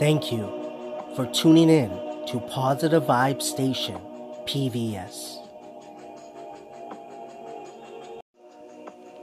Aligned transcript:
Thank 0.00 0.32
you 0.32 0.46
for 1.14 1.26
tuning 1.26 1.68
in 1.68 1.90
to 2.28 2.40
Positive 2.48 3.02
Vibe 3.02 3.42
Station, 3.42 3.96
PVS. 4.46 5.36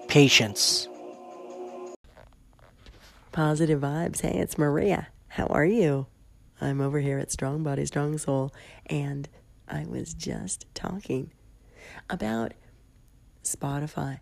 Patience. 0.07 0.87
Positive 3.31 3.81
vibes. 3.81 4.21
Hey, 4.21 4.37
it's 4.37 4.59
Maria. 4.59 5.07
How 5.29 5.47
are 5.47 5.65
you? 5.65 6.05
I'm 6.61 6.79
over 6.79 6.99
here 6.99 7.17
at 7.17 7.31
Strong 7.31 7.63
Body, 7.63 7.87
Strong 7.87 8.19
Soul, 8.19 8.53
and 8.85 9.27
I 9.67 9.87
was 9.89 10.13
just 10.13 10.67
talking 10.75 11.31
about 12.07 12.53
Spotify. 13.43 14.19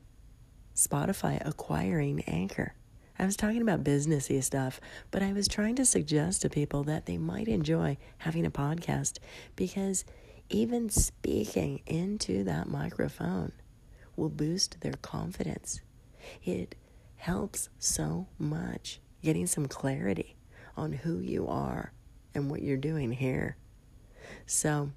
Spotify 0.73 1.45
acquiring 1.45 2.21
Anchor. 2.21 2.75
I 3.17 3.25
was 3.25 3.37
talking 3.37 3.61
about 3.61 3.83
businessy 3.83 4.43
stuff, 4.43 4.81
but 5.11 5.23
I 5.23 5.31
was 5.31 5.47
trying 5.47 5.75
to 5.75 5.85
suggest 5.85 6.41
to 6.41 6.49
people 6.49 6.83
that 6.83 7.05
they 7.05 7.17
might 7.17 7.47
enjoy 7.47 7.97
having 8.19 8.45
a 8.45 8.51
podcast 8.51 9.19
because 9.55 10.03
even 10.49 10.89
speaking 10.89 11.81
into 11.85 12.43
that 12.43 12.67
microphone 12.67 13.51
will 14.15 14.29
boost 14.29 14.81
their 14.81 14.93
confidence. 15.01 15.81
It 16.43 16.75
helps 17.15 17.69
so 17.79 18.27
much 18.37 18.99
getting 19.23 19.47
some 19.47 19.67
clarity 19.67 20.35
on 20.77 20.91
who 20.91 21.19
you 21.19 21.47
are 21.47 21.91
and 22.33 22.49
what 22.49 22.61
you're 22.61 22.77
doing 22.77 23.11
here. 23.11 23.55
So, 24.45 24.91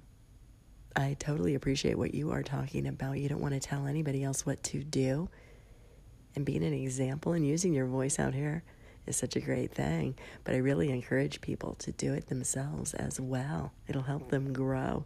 I 0.95 1.15
totally 1.19 1.55
appreciate 1.55 1.97
what 1.97 2.13
you 2.13 2.31
are 2.31 2.43
talking 2.43 2.87
about. 2.87 3.19
You 3.19 3.29
don't 3.29 3.41
want 3.41 3.53
to 3.53 3.59
tell 3.59 3.87
anybody 3.87 4.23
else 4.23 4.45
what 4.45 4.61
to 4.63 4.83
do. 4.83 5.29
And 6.35 6.45
being 6.45 6.63
an 6.63 6.73
example 6.73 7.33
and 7.33 7.45
using 7.45 7.73
your 7.73 7.85
voice 7.85 8.19
out 8.19 8.33
here 8.33 8.63
is 9.07 9.17
such 9.17 9.35
a 9.35 9.41
great 9.41 9.73
thing. 9.73 10.15
But 10.43 10.55
I 10.55 10.59
really 10.59 10.91
encourage 10.91 11.41
people 11.41 11.75
to 11.79 11.91
do 11.91 12.13
it 12.13 12.27
themselves 12.27 12.93
as 12.93 13.19
well. 13.19 13.73
It'll 13.87 14.03
help 14.03 14.29
them 14.29 14.53
grow. 14.53 15.05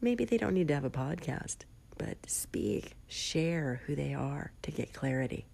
Maybe 0.00 0.24
they 0.24 0.38
don't 0.38 0.54
need 0.54 0.68
to 0.68 0.74
have 0.74 0.84
a 0.84 0.90
podcast, 0.90 1.58
but 1.98 2.16
speak, 2.26 2.96
share 3.08 3.82
who 3.86 3.94
they 3.94 4.14
are 4.14 4.52
to 4.62 4.70
get 4.70 4.92
clarity. 4.92 5.46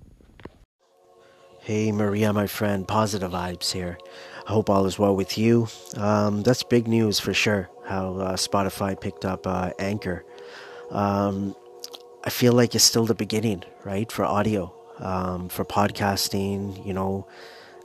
Hey, 1.60 1.90
Maria, 1.90 2.32
my 2.32 2.46
friend, 2.46 2.86
positive 2.86 3.32
vibes 3.32 3.72
here. 3.72 3.98
I 4.46 4.52
hope 4.52 4.70
all 4.70 4.86
is 4.86 5.00
well 5.00 5.16
with 5.16 5.36
you. 5.36 5.66
Um, 5.96 6.44
that's 6.44 6.62
big 6.62 6.86
news 6.86 7.18
for 7.18 7.34
sure. 7.34 7.68
How 7.84 8.14
uh, 8.14 8.36
Spotify 8.36 9.00
picked 9.00 9.24
up 9.24 9.48
uh, 9.48 9.72
Anchor. 9.80 10.24
Um, 10.92 11.56
I 12.22 12.30
feel 12.30 12.52
like 12.52 12.76
it's 12.76 12.84
still 12.84 13.04
the 13.04 13.16
beginning, 13.16 13.64
right, 13.84 14.10
for 14.12 14.24
audio, 14.24 14.72
um, 14.98 15.48
for 15.48 15.64
podcasting. 15.64 16.84
You 16.86 16.94
know, 16.94 17.26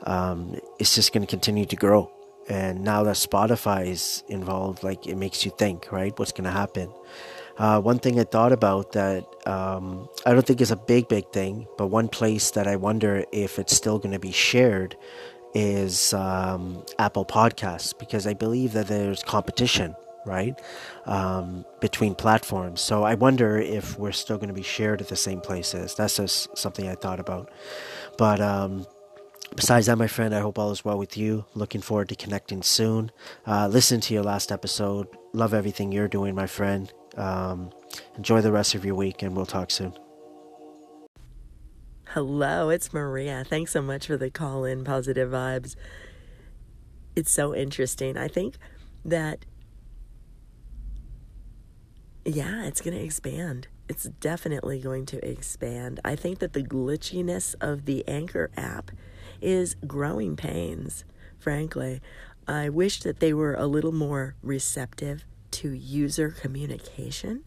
um, 0.03 0.59
it's 0.79 0.95
just 0.95 1.13
going 1.13 1.25
to 1.25 1.29
continue 1.29 1.65
to 1.65 1.75
grow. 1.75 2.11
And 2.49 2.83
now 2.83 3.03
that 3.03 3.15
Spotify 3.15 3.87
is 3.87 4.23
involved, 4.27 4.83
like 4.83 5.07
it 5.07 5.15
makes 5.15 5.45
you 5.45 5.51
think, 5.57 5.91
right? 5.91 6.17
What's 6.17 6.31
going 6.31 6.45
to 6.45 6.51
happen? 6.51 6.91
Uh, 7.57 7.79
one 7.79 7.99
thing 7.99 8.19
I 8.19 8.23
thought 8.23 8.51
about 8.51 8.93
that 8.93 9.25
um, 9.45 10.09
I 10.25 10.33
don't 10.33 10.45
think 10.45 10.61
is 10.61 10.71
a 10.71 10.75
big, 10.75 11.07
big 11.07 11.31
thing, 11.31 11.67
but 11.77 11.87
one 11.87 12.07
place 12.07 12.51
that 12.51 12.67
I 12.67 12.75
wonder 12.75 13.23
if 13.31 13.59
it's 13.59 13.75
still 13.75 13.99
going 13.99 14.13
to 14.13 14.19
be 14.19 14.31
shared 14.31 14.97
is 15.53 16.13
um, 16.13 16.83
Apple 16.97 17.25
Podcasts 17.25 17.97
because 17.97 18.25
I 18.25 18.33
believe 18.33 18.73
that 18.73 18.87
there's 18.87 19.21
competition, 19.21 19.95
right, 20.25 20.59
um, 21.05 21.66
between 21.80 22.16
platforms. 22.16 22.81
So 22.81 23.03
I 23.03 23.16
wonder 23.16 23.58
if 23.58 23.97
we're 23.97 24.11
still 24.11 24.38
going 24.38 24.50
to 24.50 24.53
be 24.53 24.63
shared 24.63 25.02
at 25.02 25.08
the 25.08 25.16
same 25.16 25.41
places. 25.41 25.95
That's 25.95 26.17
just 26.17 26.58
something 26.58 26.88
I 26.88 26.95
thought 26.95 27.19
about. 27.19 27.52
But 28.17 28.39
um, 28.39 28.86
besides 29.55 29.88
that, 29.88 29.97
my 29.97 30.08
friend, 30.08 30.33
I 30.36 30.39
hope 30.39 30.59
all 30.59 30.72
is 30.72 30.86
well 30.86 30.97
with 30.97 31.17
you. 31.17 31.45
Looking 31.53 31.81
forward 31.81 32.09
to 32.09 32.16
connecting 32.16 32.61
soon. 32.61 33.11
Uh, 33.45 33.67
listen 33.67 34.00
to 34.02 34.13
your 34.13 34.23
last 34.23 34.52
episode. 34.52 35.08
Love 35.33 35.53
everything 35.53 35.91
you're 35.91 36.08
doing, 36.08 36.35
my 36.35 36.47
friend. 36.47 36.91
Um, 37.17 37.72
enjoy 38.16 38.41
the 38.41 38.51
rest 38.51 38.75
of 38.75 38.85
your 38.85 38.95
week, 38.95 39.22
and 39.22 39.35
we'll 39.35 39.45
talk 39.45 39.72
soon. 39.72 39.94
Hello, 42.09 42.69
it's 42.69 42.94
Maria. 42.94 43.45
Thanks 43.47 43.72
so 43.72 43.81
much 43.81 44.07
for 44.07 44.18
the 44.18 44.29
call 44.29 44.66
in, 44.66 44.84
Positive 44.84 45.29
Vibes. 45.29 45.78
It's 47.16 47.31
so 47.31 47.56
interesting. 47.56 48.18
I 48.18 48.28
think 48.28 48.56
that, 49.06 49.45
yeah, 52.25 52.65
it's 52.65 52.81
going 52.81 52.95
to 52.95 53.03
expand. 53.03 53.67
It's 53.89 54.03
definitely 54.03 54.79
going 54.79 55.05
to 55.07 55.27
expand. 55.27 55.99
I 56.05 56.15
think 56.15 56.39
that 56.39 56.53
the 56.53 56.63
glitchiness 56.63 57.55
of 57.59 57.85
the 57.85 58.07
Anchor 58.07 58.51
app 58.55 58.91
is 59.41 59.75
growing 59.87 60.35
pains, 60.35 61.03
frankly. 61.39 62.01
I 62.47 62.69
wish 62.69 63.01
that 63.01 63.19
they 63.19 63.33
were 63.33 63.55
a 63.55 63.65
little 63.65 63.91
more 63.91 64.35
receptive 64.41 65.25
to 65.51 65.71
user 65.71 66.29
communication. 66.29 67.43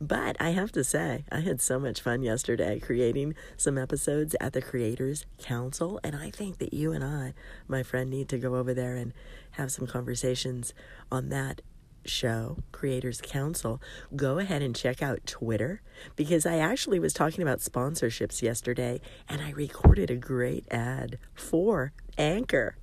But 0.00 0.36
I 0.38 0.50
have 0.50 0.70
to 0.72 0.84
say, 0.84 1.24
I 1.30 1.40
had 1.40 1.60
so 1.60 1.80
much 1.80 2.00
fun 2.00 2.22
yesterday 2.22 2.78
creating 2.78 3.34
some 3.56 3.76
episodes 3.76 4.36
at 4.40 4.52
the 4.52 4.62
Creators 4.62 5.26
Council. 5.38 5.98
And 6.04 6.14
I 6.14 6.30
think 6.30 6.58
that 6.58 6.72
you 6.72 6.92
and 6.92 7.02
I, 7.02 7.34
my 7.66 7.82
friend, 7.82 8.08
need 8.08 8.28
to 8.28 8.38
go 8.38 8.54
over 8.54 8.72
there 8.72 8.94
and 8.94 9.12
have 9.52 9.72
some 9.72 9.88
conversations 9.88 10.72
on 11.10 11.30
that 11.30 11.62
show, 12.04 12.58
Creators 12.72 13.20
Council. 13.20 13.80
Go 14.14 14.38
ahead 14.38 14.62
and 14.62 14.74
check 14.74 15.02
out 15.02 15.26
Twitter 15.26 15.82
because 16.16 16.46
I 16.46 16.58
actually 16.58 16.98
was 16.98 17.12
talking 17.12 17.42
about 17.42 17.60
sponsorships 17.60 18.42
yesterday 18.42 19.00
and 19.28 19.42
I 19.42 19.50
recorded 19.50 20.10
a 20.10 20.16
great 20.16 20.66
ad 20.70 21.18
for 21.34 21.92
Anchor. 22.16 22.76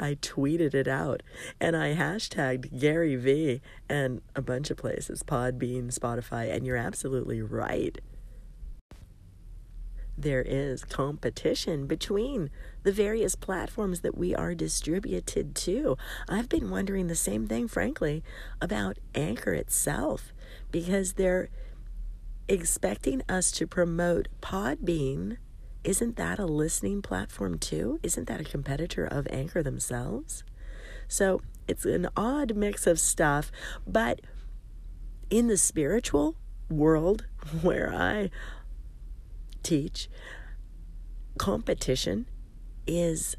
I 0.00 0.14
tweeted 0.16 0.74
it 0.74 0.88
out 0.88 1.22
and 1.60 1.76
I 1.76 1.94
hashtagged 1.94 2.78
Gary 2.80 3.16
V 3.16 3.60
and 3.88 4.20
a 4.34 4.42
bunch 4.42 4.70
of 4.70 4.76
places, 4.76 5.22
Podbean, 5.22 5.96
Spotify, 5.96 6.52
and 6.52 6.66
you're 6.66 6.76
absolutely 6.76 7.40
right. 7.40 8.00
There 10.18 10.42
is 10.42 10.84
competition 10.84 11.86
between 11.86 12.50
the 12.82 12.92
various 12.92 13.34
platforms 13.34 14.00
that 14.00 14.16
we 14.16 14.34
are 14.34 14.54
distributed 14.54 15.54
to. 15.54 15.96
I've 16.28 16.48
been 16.48 16.70
wondering 16.70 17.06
the 17.06 17.14
same 17.14 17.46
thing, 17.46 17.68
frankly, 17.68 18.22
about 18.60 18.98
Anchor 19.14 19.52
itself 19.52 20.32
because 20.70 21.14
they're 21.14 21.48
expecting 22.48 23.22
us 23.28 23.50
to 23.52 23.66
promote 23.66 24.28
Podbean 24.40 25.36
isn't 25.84 26.16
that 26.16 26.38
a 26.38 26.46
listening 26.46 27.02
platform 27.02 27.58
too? 27.58 27.98
Isn't 28.02 28.28
that 28.28 28.40
a 28.40 28.44
competitor 28.44 29.04
of 29.04 29.26
Anchor 29.30 29.62
themselves? 29.62 30.44
So 31.08 31.42
it's 31.66 31.84
an 31.84 32.08
odd 32.16 32.54
mix 32.54 32.86
of 32.86 33.00
stuff, 33.00 33.50
but 33.86 34.20
in 35.28 35.48
the 35.48 35.56
spiritual 35.56 36.36
world 36.70 37.26
where 37.62 37.92
I 37.92 38.30
teach, 39.62 40.08
competition 41.38 42.26
is 42.86 43.36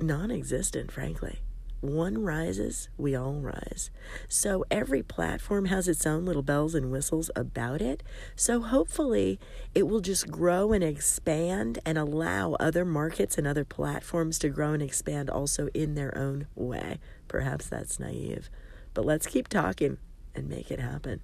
non 0.00 0.30
existent, 0.30 0.90
frankly 0.90 1.40
one 1.80 2.22
rises, 2.22 2.90
we 2.98 3.14
all 3.14 3.34
rise. 3.34 3.90
So 4.28 4.64
every 4.70 5.02
platform 5.02 5.66
has 5.66 5.88
its 5.88 6.06
own 6.06 6.26
little 6.26 6.42
bells 6.42 6.74
and 6.74 6.90
whistles 6.90 7.30
about 7.34 7.80
it. 7.80 8.02
So 8.36 8.60
hopefully 8.60 9.40
it 9.74 9.88
will 9.88 10.00
just 10.00 10.30
grow 10.30 10.72
and 10.72 10.84
expand 10.84 11.78
and 11.86 11.96
allow 11.96 12.54
other 12.54 12.84
markets 12.84 13.38
and 13.38 13.46
other 13.46 13.64
platforms 13.64 14.38
to 14.40 14.50
grow 14.50 14.72
and 14.72 14.82
expand 14.82 15.30
also 15.30 15.68
in 15.68 15.94
their 15.94 16.16
own 16.16 16.46
way. 16.54 16.98
Perhaps 17.28 17.68
that's 17.68 17.98
naive, 17.98 18.50
but 18.92 19.06
let's 19.06 19.26
keep 19.26 19.48
talking 19.48 19.98
and 20.34 20.48
make 20.48 20.70
it 20.70 20.80
happen. 20.80 21.22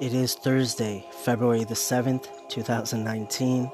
It 0.00 0.14
is 0.14 0.34
Thursday, 0.34 1.04
February 1.12 1.64
the 1.64 1.74
7th, 1.74 2.26
2019. 2.48 3.70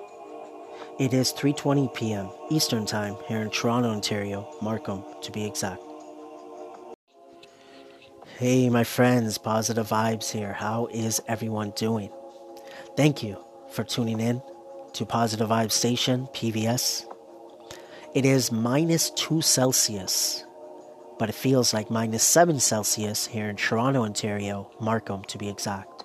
It 0.98 1.14
is 1.14 1.32
3:20 1.32 1.94
p.m. 1.94 2.30
Eastern 2.50 2.84
Time 2.84 3.16
here 3.28 3.42
in 3.42 3.50
Toronto, 3.50 3.90
Ontario, 3.90 4.52
Markham 4.60 5.04
to 5.22 5.30
be 5.30 5.44
exact. 5.44 5.80
Hey 8.38 8.68
my 8.68 8.82
friends, 8.82 9.38
positive 9.38 9.86
vibes 9.86 10.32
here. 10.32 10.52
How 10.52 10.86
is 10.86 11.22
everyone 11.28 11.70
doing? 11.76 12.10
Thank 12.96 13.22
you 13.22 13.38
for 13.70 13.84
tuning 13.84 14.18
in 14.18 14.42
to 14.94 15.06
Positive 15.06 15.48
Vibes 15.48 15.78
Station, 15.78 16.26
PVS. 16.34 17.04
It 18.14 18.24
is 18.24 18.50
minus 18.50 19.10
2 19.10 19.42
Celsius, 19.42 20.44
but 21.20 21.28
it 21.28 21.36
feels 21.36 21.72
like 21.72 21.88
minus 21.88 22.24
7 22.24 22.58
Celsius 22.58 23.28
here 23.28 23.48
in 23.48 23.54
Toronto, 23.54 24.02
Ontario, 24.02 24.72
Markham 24.80 25.22
to 25.26 25.38
be 25.38 25.48
exact. 25.48 25.95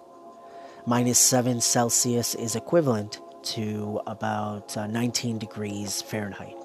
Minus 0.85 1.19
7 1.19 1.61
Celsius 1.61 2.33
is 2.33 2.55
equivalent 2.55 3.19
to 3.43 4.01
about 4.07 4.75
uh, 4.75 4.87
19 4.87 5.37
degrees 5.37 6.01
Fahrenheit. 6.01 6.55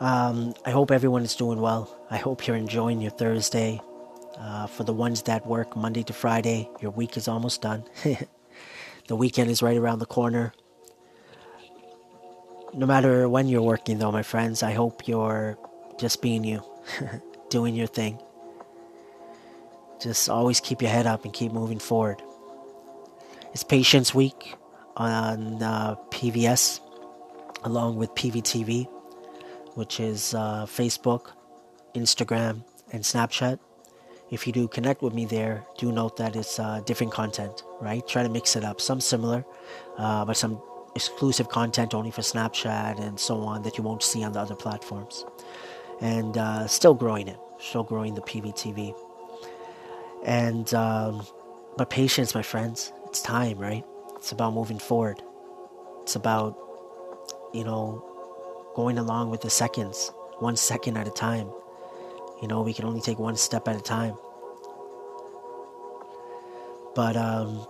Um, 0.00 0.54
I 0.64 0.70
hope 0.70 0.90
everyone 0.90 1.22
is 1.22 1.36
doing 1.36 1.60
well. 1.60 1.94
I 2.10 2.16
hope 2.16 2.46
you're 2.46 2.56
enjoying 2.56 3.02
your 3.02 3.10
Thursday. 3.10 3.82
Uh, 4.38 4.66
for 4.66 4.84
the 4.84 4.94
ones 4.94 5.22
that 5.24 5.46
work 5.46 5.76
Monday 5.76 6.02
to 6.04 6.14
Friday, 6.14 6.70
your 6.80 6.90
week 6.92 7.18
is 7.18 7.28
almost 7.28 7.60
done. 7.60 7.84
the 9.08 9.16
weekend 9.16 9.50
is 9.50 9.60
right 9.60 9.76
around 9.76 9.98
the 9.98 10.06
corner. 10.06 10.54
no 12.72 12.86
matter 12.86 13.28
when 13.28 13.46
you're 13.46 13.60
working, 13.60 13.98
though, 13.98 14.12
my 14.12 14.22
friends, 14.22 14.62
I 14.62 14.72
hope 14.72 15.06
you're 15.06 15.58
just 15.98 16.22
being 16.22 16.44
you, 16.44 16.62
doing 17.50 17.74
your 17.74 17.88
thing. 17.88 18.18
Just 20.00 20.30
always 20.30 20.60
keep 20.60 20.80
your 20.80 20.90
head 20.90 21.06
up 21.06 21.24
and 21.24 21.34
keep 21.34 21.52
moving 21.52 21.78
forward. 21.78 22.22
It's 23.52 23.64
Patience 23.64 24.14
Week 24.14 24.54
on 24.96 25.60
uh, 25.60 25.96
PVS, 26.10 26.78
along 27.64 27.96
with 27.96 28.14
PVTV, 28.14 28.86
which 29.74 29.98
is 29.98 30.34
uh, 30.34 30.66
Facebook, 30.66 31.32
Instagram, 31.96 32.62
and 32.92 33.02
Snapchat. 33.02 33.58
If 34.30 34.46
you 34.46 34.52
do 34.52 34.68
connect 34.68 35.02
with 35.02 35.14
me 35.14 35.24
there, 35.24 35.64
do 35.78 35.90
note 35.90 36.16
that 36.18 36.36
it's 36.36 36.60
uh, 36.60 36.80
different 36.86 37.12
content, 37.12 37.64
right? 37.80 38.06
Try 38.06 38.22
to 38.22 38.28
mix 38.28 38.54
it 38.54 38.62
up. 38.62 38.80
Some 38.80 39.00
similar, 39.00 39.44
uh, 39.98 40.24
but 40.24 40.36
some 40.36 40.62
exclusive 40.94 41.48
content 41.48 41.92
only 41.92 42.12
for 42.12 42.22
Snapchat 42.22 43.00
and 43.00 43.18
so 43.18 43.38
on 43.40 43.62
that 43.62 43.76
you 43.76 43.82
won't 43.82 44.04
see 44.04 44.22
on 44.22 44.30
the 44.30 44.38
other 44.38 44.54
platforms. 44.54 45.24
And 46.00 46.38
uh, 46.38 46.68
still 46.68 46.94
growing 46.94 47.26
it, 47.26 47.40
still 47.58 47.82
growing 47.82 48.14
the 48.14 48.22
PVTV. 48.22 48.94
And, 50.24 50.72
um, 50.72 51.26
but 51.76 51.90
patience, 51.90 52.32
my 52.32 52.42
friends. 52.42 52.92
It's 53.10 53.20
time, 53.20 53.58
right? 53.58 53.84
It's 54.14 54.30
about 54.30 54.54
moving 54.54 54.78
forward. 54.78 55.20
It's 56.02 56.14
about, 56.14 56.56
you 57.52 57.64
know, 57.64 58.04
going 58.76 58.98
along 58.98 59.30
with 59.30 59.40
the 59.40 59.50
seconds, 59.50 60.12
one 60.38 60.56
second 60.56 60.96
at 60.96 61.08
a 61.08 61.10
time. 61.10 61.50
You 62.40 62.46
know, 62.46 62.62
we 62.62 62.72
can 62.72 62.84
only 62.84 63.00
take 63.00 63.18
one 63.18 63.34
step 63.34 63.66
at 63.66 63.74
a 63.74 63.80
time. 63.80 64.14
But 66.94 67.16
um, 67.16 67.66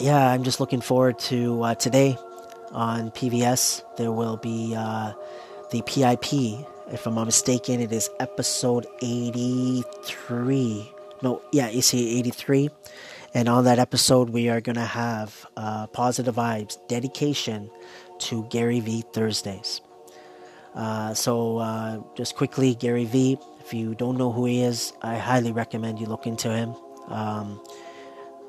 yeah, 0.00 0.28
I'm 0.28 0.42
just 0.42 0.58
looking 0.58 0.80
forward 0.80 1.20
to 1.30 1.62
uh, 1.62 1.74
today 1.76 2.16
on 2.72 3.12
PVS. 3.12 3.82
There 3.96 4.10
will 4.10 4.38
be 4.38 4.74
uh, 4.76 5.12
the 5.70 5.82
PIP. 5.82 6.66
If 6.92 7.06
I'm 7.06 7.14
not 7.14 7.26
mistaken, 7.26 7.80
it 7.80 7.92
is 7.92 8.10
episode 8.18 8.86
83. 9.02 10.92
No, 11.22 11.42
yeah, 11.52 11.68
you 11.68 11.80
see 11.80 12.18
83. 12.18 12.70
And 13.34 13.48
on 13.48 13.64
that 13.64 13.78
episode, 13.78 14.30
we 14.30 14.48
are 14.48 14.60
going 14.60 14.76
to 14.76 14.80
have 14.80 15.46
uh, 15.56 15.86
Positive 15.88 16.34
Vibes 16.34 16.78
dedication 16.88 17.70
to 18.20 18.46
Gary 18.50 18.80
V 18.80 19.04
Thursdays. 19.12 19.80
Uh, 20.74 21.12
so, 21.12 21.58
uh, 21.58 22.00
just 22.14 22.36
quickly, 22.36 22.74
Gary 22.74 23.04
V, 23.04 23.38
if 23.60 23.74
you 23.74 23.94
don't 23.94 24.16
know 24.16 24.32
who 24.32 24.46
he 24.46 24.62
is, 24.62 24.92
I 25.02 25.16
highly 25.16 25.52
recommend 25.52 25.98
you 25.98 26.06
look 26.06 26.26
into 26.26 26.50
him. 26.50 26.74
Um, 27.08 27.60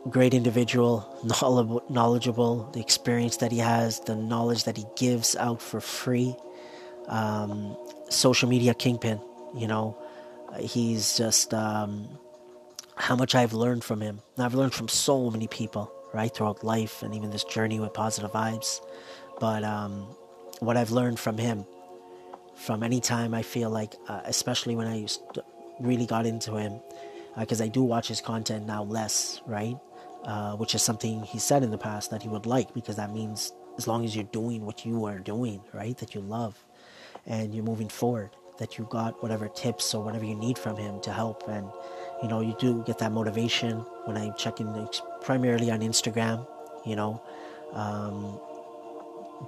great 0.09 0.33
individual, 0.33 1.05
knowledgeable, 1.89 2.69
the 2.71 2.79
experience 2.79 3.37
that 3.37 3.51
he 3.51 3.57
has, 3.59 3.99
the 4.01 4.15
knowledge 4.15 4.63
that 4.63 4.77
he 4.77 4.85
gives 4.95 5.35
out 5.35 5.61
for 5.61 5.81
free. 5.81 6.35
Um, 7.07 7.75
social 8.09 8.47
media 8.47 8.73
kingpin, 8.73 9.19
you 9.55 9.67
know, 9.67 9.97
he's 10.59 11.17
just 11.17 11.53
um, 11.53 12.07
how 12.99 13.15
much 13.15 13.33
I've 13.33 13.53
learned 13.53 13.83
from 13.83 14.01
him. 14.01 14.19
I've 14.37 14.53
learned 14.53 14.73
from 14.73 14.89
so 14.89 15.31
many 15.31 15.47
people, 15.47 15.91
right, 16.13 16.33
throughout 16.33 16.63
life 16.63 17.01
and 17.01 17.15
even 17.15 17.31
this 17.31 17.45
journey 17.45 17.79
with 17.79 17.93
positive 17.93 18.31
vibes. 18.31 18.81
But 19.39 19.63
um, 19.63 20.01
what 20.59 20.75
I've 20.75 20.91
learned 20.91 21.17
from 21.17 21.37
him, 21.37 21.65
from 22.55 22.83
any 22.83 22.99
time 22.99 23.33
I 23.33 23.41
feel 23.41 23.69
like, 23.69 23.95
uh, 24.09 24.21
especially 24.25 24.75
when 24.75 24.85
I 24.85 25.07
really 25.79 26.05
got 26.05 26.25
into 26.25 26.55
him, 26.57 26.81
because 27.37 27.61
uh, 27.61 27.65
I 27.65 27.67
do 27.69 27.83
watch 27.83 28.09
his 28.09 28.19
content 28.19 28.67
now 28.67 28.83
less, 28.83 29.41
right? 29.45 29.77
Uh, 30.25 30.57
which 30.57 30.75
is 30.75 30.81
something 30.81 31.23
he 31.23 31.39
said 31.39 31.63
in 31.63 31.71
the 31.71 31.77
past 31.77 32.11
that 32.11 32.21
he 32.21 32.27
would 32.27 32.45
like 32.45 32.73
because 32.73 32.97
that 32.97 33.13
means 33.13 33.53
as 33.77 33.87
long 33.87 34.03
as 34.03 34.13
you're 34.13 34.25
doing 34.25 34.65
what 34.65 34.85
you 34.85 35.05
are 35.05 35.19
doing, 35.19 35.61
right, 35.73 35.97
that 35.99 36.13
you 36.13 36.19
love 36.19 36.61
and 37.25 37.55
you're 37.55 37.63
moving 37.63 37.87
forward, 37.87 38.31
that 38.57 38.77
you 38.77 38.85
got 38.89 39.23
whatever 39.23 39.47
tips 39.47 39.93
or 39.93 40.03
whatever 40.03 40.25
you 40.25 40.35
need 40.35 40.57
from 40.57 40.75
him 40.75 40.99
to 40.99 41.13
help. 41.13 41.47
And, 41.47 41.69
you 42.21 42.27
know, 42.27 42.41
you 42.41 42.55
do 42.59 42.83
get 42.83 42.97
that 42.99 43.11
motivation 43.11 43.79
when 44.05 44.17
I 44.17 44.29
check 44.31 44.59
in 44.59 44.87
primarily 45.21 45.71
on 45.71 45.79
Instagram, 45.79 46.45
you 46.85 46.95
know, 46.95 47.21
um, 47.73 48.39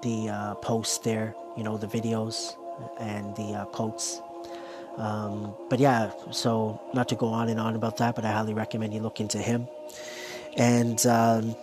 the 0.01 0.29
uh, 0.29 0.55
posts 0.55 0.99
there, 0.99 1.35
you 1.57 1.63
know, 1.63 1.77
the 1.77 1.87
videos 1.87 2.55
and 2.99 3.35
the 3.35 3.61
uh, 3.61 3.65
quotes. 3.65 4.21
Um, 4.97 5.53
but 5.69 5.79
yeah, 5.79 6.11
so 6.31 6.79
not 6.93 7.09
to 7.09 7.15
go 7.15 7.27
on 7.27 7.49
and 7.49 7.59
on 7.59 7.75
about 7.75 7.97
that, 7.97 8.15
but 8.15 8.25
I 8.25 8.31
highly 8.31 8.53
recommend 8.53 8.93
you 8.93 8.99
look 8.99 9.19
into 9.19 9.37
him 9.37 9.67
and 10.57 11.05
um, 11.05 11.55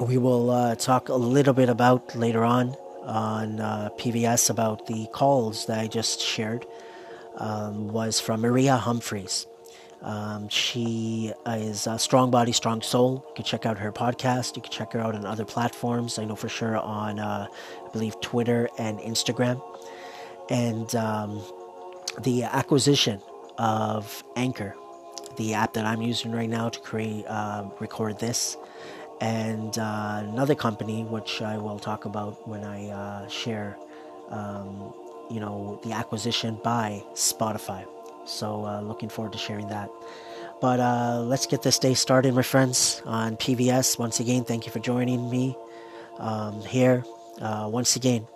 we 0.00 0.18
will 0.18 0.50
uh, 0.50 0.74
talk 0.76 1.08
a 1.08 1.14
little 1.14 1.54
bit 1.54 1.68
about 1.68 2.14
later 2.14 2.44
on 2.44 2.76
on 3.02 3.60
uh, 3.60 3.90
PVS 3.98 4.50
about 4.50 4.86
the 4.86 5.06
calls 5.12 5.66
that 5.66 5.78
I 5.78 5.86
just 5.88 6.20
shared 6.20 6.66
um, 7.36 7.88
was 7.88 8.20
from 8.20 8.40
Maria 8.40 8.76
Humphreys. 8.76 9.46
Um, 10.04 10.48
she 10.48 11.32
is 11.46 11.86
a 11.86 11.98
strong 11.98 12.30
body, 12.30 12.52
strong 12.52 12.82
soul. 12.82 13.24
You 13.28 13.34
can 13.36 13.44
check 13.44 13.66
out 13.66 13.78
her 13.78 13.90
podcast. 13.90 14.54
You 14.54 14.62
can 14.62 14.70
check 14.70 14.92
her 14.92 15.00
out 15.00 15.14
on 15.14 15.24
other 15.24 15.44
platforms. 15.44 16.18
I 16.18 16.24
know 16.24 16.36
for 16.36 16.48
sure 16.48 16.76
on, 16.76 17.18
uh, 17.18 17.48
I 17.50 17.90
believe, 17.90 18.20
Twitter 18.20 18.68
and 18.78 18.98
Instagram. 19.00 19.62
And 20.50 20.94
um, 20.94 21.42
the 22.22 22.44
acquisition 22.44 23.20
of 23.56 24.22
Anchor 24.36 24.76
the 25.36 25.54
app 25.54 25.72
that 25.74 25.84
I'm 25.84 26.02
using 26.02 26.32
right 26.32 26.48
now 26.48 26.68
to 26.68 26.80
create 26.80 27.26
uh, 27.26 27.64
record 27.80 28.18
this, 28.18 28.56
and 29.20 29.76
uh, 29.78 30.22
another 30.22 30.54
company 30.54 31.04
which 31.04 31.42
I 31.42 31.58
will 31.58 31.78
talk 31.78 32.04
about 32.04 32.46
when 32.48 32.64
I 32.64 32.88
uh, 32.88 33.28
share, 33.28 33.76
um, 34.30 34.94
you 35.30 35.40
know, 35.40 35.80
the 35.84 35.92
acquisition 35.92 36.58
by 36.62 37.02
Spotify. 37.14 37.86
So 38.26 38.64
uh, 38.66 38.80
looking 38.80 39.08
forward 39.08 39.32
to 39.32 39.38
sharing 39.38 39.68
that. 39.68 39.90
But 40.60 40.80
uh, 40.80 41.20
let's 41.20 41.46
get 41.46 41.62
this 41.62 41.78
day 41.78 41.94
started, 41.94 42.34
my 42.34 42.42
friends, 42.42 43.02
on 43.04 43.36
PVS. 43.36 43.98
Once 43.98 44.20
again, 44.20 44.44
thank 44.44 44.66
you 44.66 44.72
for 44.72 44.78
joining 44.78 45.28
me 45.28 45.56
um, 46.18 46.60
here. 46.62 47.04
Uh, 47.40 47.68
once 47.70 47.96
again, 47.96 48.26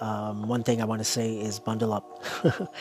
um, 0.00 0.48
one 0.48 0.62
thing 0.64 0.80
I 0.80 0.84
want 0.84 1.00
to 1.00 1.04
say 1.04 1.34
is 1.34 1.60
bundle 1.60 1.92
up. 1.92 2.24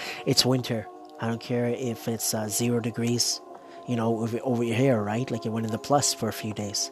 it's 0.26 0.46
winter. 0.46 0.88
I 1.20 1.28
don't 1.28 1.42
care 1.42 1.68
if 1.68 2.08
it's 2.08 2.34
uh, 2.34 2.48
zero 2.48 2.80
degrees 2.80 3.42
you 3.90 3.96
know, 3.96 4.20
over, 4.20 4.40
over 4.44 4.64
here, 4.64 5.02
right? 5.02 5.30
Like 5.32 5.48
it 5.48 5.50
went 5.50 5.66
in 5.66 5.72
the 5.72 5.80
plus 5.80 6.14
for 6.14 6.30
a 6.30 6.34
few 6.34 6.54
days. 6.54 6.92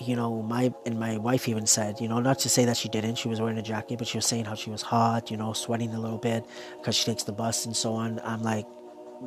You 0.00 0.16
know, 0.16 0.42
my 0.42 0.72
and 0.86 0.98
my 0.98 1.18
wife 1.18 1.46
even 1.48 1.66
said, 1.66 2.00
you 2.00 2.08
know, 2.08 2.20
not 2.20 2.38
to 2.40 2.48
say 2.48 2.64
that 2.64 2.76
she 2.78 2.88
didn't. 2.88 3.16
She 3.16 3.28
was 3.28 3.40
wearing 3.40 3.58
a 3.58 3.62
jacket, 3.62 3.98
but 3.98 4.08
she 4.08 4.16
was 4.16 4.26
saying 4.26 4.46
how 4.46 4.54
she 4.54 4.70
was 4.70 4.80
hot, 4.82 5.30
you 5.30 5.36
know, 5.36 5.52
sweating 5.52 5.94
a 5.94 6.00
little 6.00 6.18
bit 6.18 6.46
because 6.78 6.96
she 6.96 7.04
takes 7.04 7.24
the 7.24 7.32
bus 7.32 7.66
and 7.66 7.76
so 7.76 7.92
on. 7.92 8.18
I'm 8.24 8.42
like, 8.42 8.66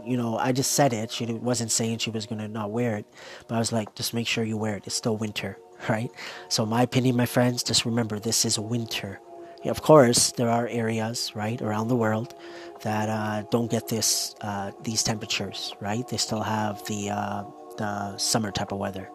you 0.04 0.18
know, 0.18 0.38
I 0.38 0.52
just 0.52 0.72
said 0.72 0.92
it. 0.94 1.12
She 1.12 1.26
wasn't 1.26 1.72
saying 1.72 2.00
she 2.00 2.10
was 2.10 2.26
gonna 2.26 2.48
not 2.48 2.72
wear 2.72 2.98
it, 2.98 3.06
but 3.48 3.56
I 3.56 3.60
was 3.60 3.72
like, 3.72 3.94
just 3.96 4.14
make 4.16 4.28
sure 4.28 4.44
you 4.44 4.58
wear 4.58 4.78
it. 4.78 4.84
It's 4.88 4.96
still 4.96 5.16
winter, 5.18 5.58
right? 5.90 6.10
So 6.50 6.66
my 6.66 6.82
opinion, 6.82 7.16
my 7.16 7.28
friends, 7.28 7.64
just 7.64 7.86
remember 7.86 8.20
this 8.20 8.46
is 8.46 8.58
winter. 8.58 9.20
Of 9.66 9.82
course, 9.82 10.32
there 10.34 10.50
are 10.50 10.68
areas 10.68 11.32
right 11.36 11.62
around 11.62 11.88
the 11.88 11.96
world 11.96 12.36
that 12.82 13.08
uh, 13.08 13.44
don't 13.50 13.72
get 13.72 13.88
this 13.88 14.36
uh, 14.42 14.72
these 14.84 15.04
temperatures, 15.04 15.74
right? 15.80 16.06
They 16.08 16.18
still 16.18 16.42
have 16.42 16.84
the 16.86 17.12
uh, 17.12 17.44
the 17.78 18.18
summer 18.18 18.52
type 18.52 18.72
of 18.74 18.80
weather, 18.80 19.10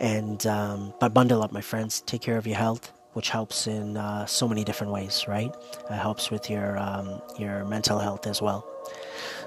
and 0.00 0.46
um, 0.46 0.94
but 1.00 1.14
bundle 1.14 1.42
up, 1.42 1.52
my 1.52 1.60
friends. 1.60 2.00
Take 2.02 2.22
care 2.22 2.36
of 2.36 2.46
your 2.46 2.56
health, 2.56 2.92
which 3.12 3.30
helps 3.30 3.66
in 3.66 3.96
uh, 3.96 4.26
so 4.26 4.48
many 4.48 4.64
different 4.64 4.92
ways, 4.92 5.24
right? 5.28 5.52
It 5.90 5.94
helps 5.94 6.30
with 6.30 6.50
your 6.50 6.78
um, 6.78 7.20
your 7.38 7.64
mental 7.64 7.98
health 7.98 8.26
as 8.26 8.40
well. 8.42 8.66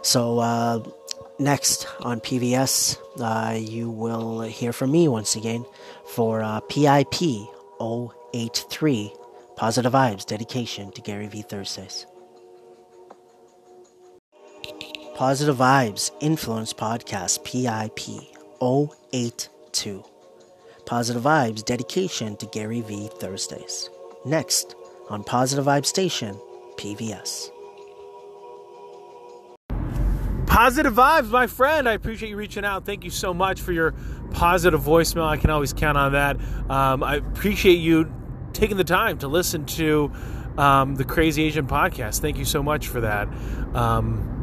So 0.01 0.39
uh, 0.39 0.83
next 1.39 1.87
on 2.01 2.19
PVS, 2.21 2.97
uh, 3.19 3.57
you 3.57 3.89
will 3.89 4.41
hear 4.41 4.71
from 4.73 4.91
me 4.91 5.07
once 5.07 5.35
again 5.35 5.65
for 6.13 6.41
PIP 6.69 7.21
083 8.33 9.13
Positive 9.55 9.91
Vibes 9.93 10.25
dedication 10.25 10.91
to 10.91 11.01
Gary 11.01 11.27
V 11.27 11.41
Thursdays. 11.41 12.05
Positive 15.15 15.55
Vibes 15.55 16.11
Influence 16.19 16.73
Podcast 16.73 17.45
PIP 17.45 18.27
082. 18.61 20.03
Positive 20.85 21.23
Vibes 21.23 21.63
dedication 21.63 22.35
to 22.37 22.45
Gary 22.47 22.81
V 22.81 23.09
Thursdays. 23.19 23.89
Next 24.25 24.75
on 25.09 25.23
Positive 25.23 25.65
Vibes 25.65 25.87
Station 25.87 26.39
PVS. 26.77 27.51
Positive 30.47 30.93
vibes, 30.93 31.29
my 31.29 31.47
friend. 31.47 31.89
I 31.89 31.93
appreciate 31.93 32.29
you 32.29 32.37
reaching 32.37 32.63
out. 32.63 32.85
Thank 32.85 33.03
you 33.03 33.09
so 33.09 33.33
much 33.33 33.59
for 33.59 33.73
your 33.73 33.93
positive 34.31 34.81
voicemail. 34.81 35.27
I 35.27 35.37
can 35.37 35.49
always 35.49 35.73
count 35.73 35.97
on 35.97 36.13
that. 36.13 36.37
Um, 36.69 37.03
I 37.03 37.15
appreciate 37.15 37.79
you 37.79 38.09
taking 38.53 38.77
the 38.77 38.85
time 38.85 39.17
to 39.17 39.27
listen 39.27 39.65
to 39.65 40.11
um, 40.57 40.95
the 40.95 41.03
Crazy 41.03 41.43
Asian 41.43 41.67
podcast. 41.67 42.21
Thank 42.21 42.37
you 42.37 42.45
so 42.45 42.63
much 42.63 42.87
for 42.87 43.01
that. 43.01 43.27
Um, 43.73 44.34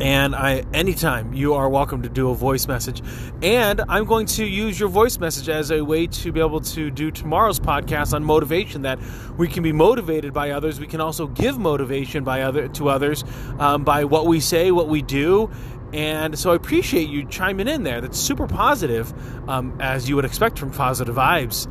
and 0.00 0.34
I 0.34 0.64
anytime 0.72 1.32
you 1.32 1.54
are 1.54 1.68
welcome 1.68 2.02
to 2.02 2.08
do 2.08 2.30
a 2.30 2.34
voice 2.34 2.66
message. 2.66 3.02
And 3.42 3.80
I'm 3.88 4.04
going 4.04 4.26
to 4.26 4.44
use 4.44 4.78
your 4.78 4.88
voice 4.88 5.18
message 5.18 5.48
as 5.48 5.70
a 5.70 5.82
way 5.82 6.06
to 6.06 6.32
be 6.32 6.40
able 6.40 6.60
to 6.60 6.90
do 6.90 7.10
tomorrow's 7.10 7.60
podcast 7.60 8.14
on 8.14 8.24
motivation. 8.24 8.82
That 8.82 8.98
we 9.36 9.48
can 9.48 9.62
be 9.62 9.72
motivated 9.72 10.32
by 10.32 10.50
others. 10.50 10.80
We 10.80 10.86
can 10.86 11.00
also 11.00 11.26
give 11.26 11.58
motivation 11.58 12.24
by 12.24 12.42
other 12.42 12.68
to 12.68 12.88
others 12.88 13.24
um, 13.58 13.84
by 13.84 14.04
what 14.04 14.26
we 14.26 14.40
say, 14.40 14.70
what 14.70 14.88
we 14.88 15.02
do. 15.02 15.50
And 15.92 16.38
so 16.38 16.52
I 16.52 16.54
appreciate 16.54 17.08
you 17.08 17.24
chiming 17.24 17.68
in 17.68 17.82
there. 17.82 18.00
That's 18.00 18.18
super 18.18 18.46
positive, 18.46 19.12
um, 19.48 19.76
as 19.80 20.08
you 20.08 20.16
would 20.16 20.24
expect 20.24 20.58
from 20.58 20.70
positive 20.70 21.16
vibes 21.16 21.68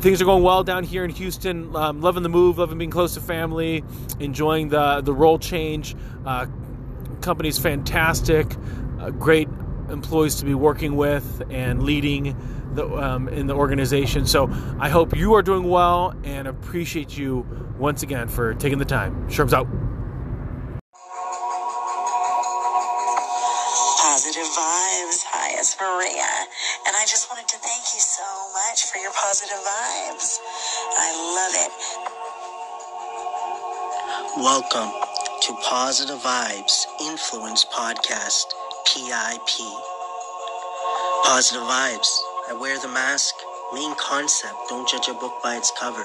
things 0.00 0.22
are 0.22 0.24
going 0.24 0.42
well 0.42 0.64
down 0.64 0.82
here 0.82 1.04
in 1.04 1.10
Houston. 1.10 1.76
Um, 1.76 2.00
loving 2.00 2.22
the 2.22 2.28
move, 2.28 2.58
loving 2.58 2.78
being 2.78 2.90
close 2.90 3.14
to 3.14 3.20
family, 3.20 3.84
enjoying 4.18 4.70
the 4.70 5.02
the 5.02 5.12
role 5.12 5.38
change. 5.38 5.94
Uh, 6.24 6.46
company's 7.20 7.58
fantastic, 7.58 8.46
uh, 9.00 9.10
great 9.10 9.48
employees 9.88 10.36
to 10.36 10.44
be 10.44 10.54
working 10.54 10.96
with 10.96 11.42
and 11.50 11.82
leading 11.82 12.36
the, 12.74 12.86
um, 12.86 13.28
in 13.28 13.46
the 13.46 13.54
organization. 13.54 14.26
So 14.26 14.48
I 14.78 14.88
hope 14.88 15.16
you 15.16 15.34
are 15.34 15.42
doing 15.42 15.64
well 15.64 16.14
and 16.24 16.48
appreciate 16.48 17.16
you 17.16 17.46
once 17.78 18.02
again 18.02 18.28
for 18.28 18.54
taking 18.54 18.78
the 18.78 18.84
time. 18.84 19.28
Sherms 19.28 19.52
out. 19.52 19.66
Positive 24.00 24.46
vibes. 24.46 25.24
Hi, 25.32 25.54
it's 25.58 25.76
Maria. 25.80 26.46
And 26.86 26.96
I 26.96 27.04
just 27.06 27.30
wanted 27.30 27.48
to 27.48 27.56
thank 27.58 27.94
you 27.94 28.00
so 28.00 28.22
much 28.54 28.84
for 28.90 28.98
your 28.98 29.12
positive 29.12 29.58
vibes. 29.58 30.38
I 30.96 31.12
love 31.36 31.54
it. 31.66 31.72
Welcome 34.36 35.09
to 35.40 35.54
Positive 35.64 36.18
Vibes 36.18 36.84
Influence 37.00 37.64
Podcast, 37.64 38.52
PIP. 38.84 39.64
Positive 41.24 41.62
Vibes. 41.62 42.10
I 42.50 42.56
wear 42.60 42.78
the 42.78 42.88
mask. 42.88 43.34
Main 43.72 43.94
concept 43.96 44.54
don't 44.68 44.86
judge 44.86 45.08
a 45.08 45.14
book 45.14 45.32
by 45.42 45.56
its 45.56 45.72
cover. 45.80 46.04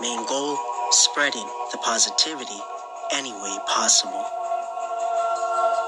Main 0.00 0.24
goal 0.26 0.56
spreading 0.92 1.46
the 1.72 1.78
positivity 1.78 2.60
any 3.12 3.32
way 3.32 3.56
possible. 3.66 4.24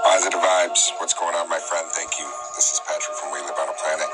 Positive 0.05 0.41
vibes. 0.41 0.91
What's 0.99 1.15
going 1.15 1.37
on, 1.37 1.49
my 1.49 1.61
friend? 1.61 1.87
Thank 1.93 2.19
you. 2.19 2.27
This 2.57 2.73
is 2.73 2.81
Patrick 2.87 3.17
from 3.17 3.33
We 3.33 3.39
Live 3.43 3.59
on 3.62 3.69
a 3.69 3.77
Planet. 3.79 4.11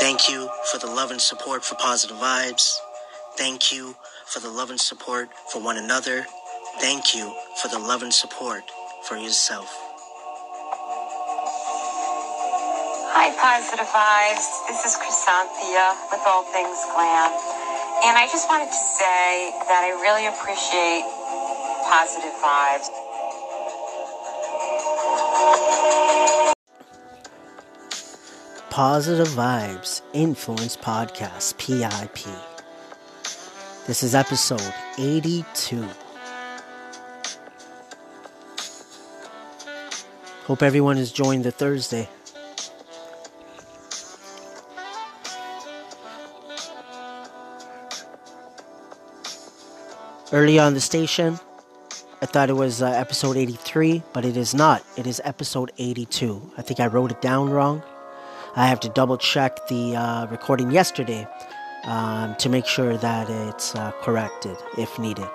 Thank 0.00 0.28
you 0.28 0.50
for 0.72 0.78
the 0.78 0.88
love 0.88 1.12
and 1.12 1.20
support 1.20 1.64
for 1.64 1.76
Positive 1.76 2.16
Vibes. 2.16 2.83
Thank 3.36 3.72
you 3.72 3.96
for 4.26 4.38
the 4.38 4.48
love 4.48 4.70
and 4.70 4.80
support 4.80 5.28
for 5.50 5.60
one 5.60 5.76
another. 5.76 6.24
Thank 6.78 7.16
you 7.16 7.34
for 7.60 7.66
the 7.68 7.78
love 7.80 8.02
and 8.02 8.14
support 8.14 8.62
for 9.02 9.16
yourself. 9.16 9.68
Hi, 13.10 13.34
Positive 13.34 13.86
Vibes. 13.90 14.46
This 14.68 14.84
is 14.86 14.94
Chrysanthia 15.02 15.96
with 16.12 16.20
All 16.26 16.44
Things 16.44 16.78
Glam. 16.94 17.32
And 18.06 18.16
I 18.16 18.28
just 18.30 18.48
wanted 18.48 18.66
to 18.66 18.72
say 18.72 19.50
that 19.66 19.82
I 19.82 19.90
really 19.98 20.26
appreciate 20.30 21.02
positive 21.90 22.34
vibes. 22.38 22.86
Positive 28.70 29.28
Vibes 29.28 30.02
Influence 30.12 30.76
Podcast, 30.76 31.58
PIP. 31.58 32.53
This 33.86 34.02
is 34.02 34.14
episode 34.14 34.72
82. 34.96 35.86
Hope 40.46 40.62
everyone 40.62 40.96
is 40.96 41.10
enjoying 41.10 41.42
the 41.42 41.50
Thursday. 41.50 42.08
Early 50.32 50.58
on 50.58 50.72
the 50.72 50.80
station, 50.80 51.38
I 52.22 52.26
thought 52.26 52.48
it 52.48 52.54
was 52.54 52.80
uh, 52.80 52.86
episode 52.86 53.36
83, 53.36 54.02
but 54.14 54.24
it 54.24 54.38
is 54.38 54.54
not. 54.54 54.82
It 54.96 55.06
is 55.06 55.20
episode 55.26 55.72
82. 55.76 56.52
I 56.56 56.62
think 56.62 56.80
I 56.80 56.86
wrote 56.86 57.10
it 57.10 57.20
down 57.20 57.50
wrong. 57.50 57.82
I 58.56 58.66
have 58.66 58.80
to 58.80 58.88
double 58.88 59.18
check 59.18 59.66
the 59.68 59.94
uh, 59.94 60.26
recording 60.28 60.70
yesterday 60.70 61.28
um, 61.86 62.34
to 62.36 62.48
make 62.48 62.66
sure 62.66 62.96
that 62.96 63.28
it's 63.28 63.74
uh, 63.74 63.92
corrected 64.02 64.56
if 64.78 64.98
needed. 64.98 65.28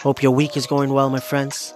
Hope 0.00 0.22
your 0.22 0.32
week 0.32 0.56
is 0.56 0.66
going 0.66 0.92
well, 0.92 1.10
my 1.10 1.20
friends. 1.20 1.74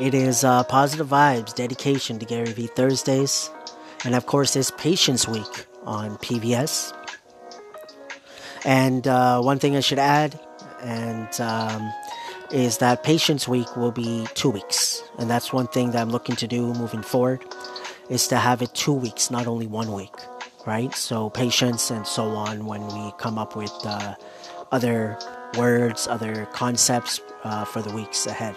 It 0.00 0.14
is 0.14 0.44
uh, 0.44 0.64
Positive 0.64 1.06
Vibes 1.06 1.54
dedication 1.54 2.18
to 2.18 2.24
Gary 2.24 2.52
Vee 2.52 2.68
Thursdays. 2.68 3.50
And 4.04 4.14
of 4.14 4.24
course, 4.24 4.56
it's 4.56 4.70
Patience 4.78 5.28
Week 5.28 5.66
on 5.84 6.16
PVS. 6.18 6.96
And 8.64 9.06
uh, 9.06 9.42
one 9.42 9.58
thing 9.58 9.76
I 9.76 9.80
should 9.80 9.98
add, 9.98 10.38
and 10.80 11.28
um, 11.40 11.92
is 12.52 12.78
that 12.78 13.02
Patience 13.02 13.46
Week 13.46 13.76
will 13.76 13.92
be 13.92 14.26
two 14.34 14.50
weeks, 14.50 15.02
and 15.18 15.30
that's 15.30 15.52
one 15.52 15.66
thing 15.68 15.92
that 15.92 16.02
I'm 16.02 16.10
looking 16.10 16.36
to 16.36 16.46
do 16.46 16.74
moving 16.74 17.02
forward, 17.02 17.44
is 18.08 18.26
to 18.28 18.36
have 18.36 18.62
it 18.62 18.74
two 18.74 18.92
weeks, 18.92 19.30
not 19.30 19.46
only 19.46 19.66
one 19.66 19.92
week, 19.92 20.14
right? 20.66 20.92
So 20.94 21.30
patience 21.30 21.90
and 21.90 22.06
so 22.06 22.24
on 22.30 22.66
when 22.66 22.86
we 22.88 23.12
come 23.18 23.38
up 23.38 23.56
with 23.56 23.72
uh, 23.84 24.14
other 24.72 25.18
words, 25.56 26.06
other 26.08 26.46
concepts 26.46 27.20
uh, 27.44 27.64
for 27.64 27.82
the 27.82 27.94
weeks 27.94 28.26
ahead. 28.26 28.56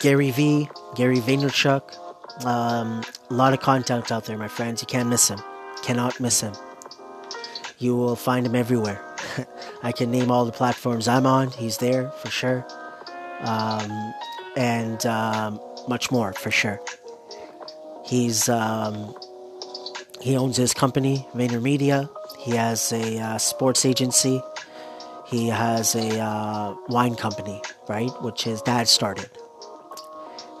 Gary 0.00 0.30
V, 0.30 0.68
Gary 0.94 1.16
Vaynerchuk, 1.16 2.44
um, 2.44 3.02
a 3.30 3.34
lot 3.34 3.52
of 3.52 3.60
content 3.60 4.12
out 4.12 4.26
there, 4.26 4.38
my 4.38 4.48
friends. 4.48 4.82
You 4.82 4.86
can't 4.86 5.08
miss 5.08 5.28
him. 5.28 5.38
Cannot 5.82 6.20
miss 6.20 6.40
him. 6.40 6.54
You 7.78 7.96
will 7.96 8.16
find 8.16 8.44
him 8.44 8.56
everywhere. 8.56 9.04
I 9.82 9.92
can 9.92 10.10
name 10.10 10.30
all 10.30 10.44
the 10.44 10.52
platforms 10.52 11.06
I'm 11.06 11.26
on. 11.26 11.50
He's 11.52 11.78
there 11.78 12.10
for 12.10 12.28
sure. 12.28 12.66
Um, 13.40 14.14
and 14.56 15.04
um, 15.06 15.60
much 15.86 16.10
more 16.10 16.32
for 16.32 16.50
sure. 16.50 16.80
He's 18.04 18.48
um, 18.48 19.14
he 20.20 20.36
owns 20.36 20.56
his 20.56 20.74
company, 20.74 21.26
VaynerMedia. 21.34 22.08
He 22.40 22.52
has 22.52 22.92
a 22.92 23.18
uh, 23.18 23.38
sports 23.38 23.84
agency. 23.84 24.42
He 25.26 25.48
has 25.48 25.94
a 25.94 26.18
uh, 26.18 26.74
wine 26.88 27.14
company, 27.14 27.60
right, 27.88 28.10
which 28.22 28.44
his 28.44 28.62
dad 28.62 28.88
started. 28.88 29.30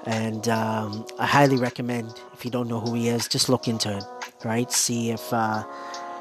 And 0.06 0.48
um, 0.48 1.06
I 1.18 1.26
highly 1.26 1.56
recommend, 1.56 2.14
if 2.34 2.44
you 2.44 2.50
don't 2.50 2.68
know 2.68 2.80
who 2.80 2.94
he 2.94 3.08
is, 3.08 3.26
just 3.26 3.48
look 3.48 3.66
into 3.66 3.88
him, 3.88 4.04
right? 4.44 4.70
See 4.70 5.10
if. 5.10 5.32
Uh, 5.32 5.64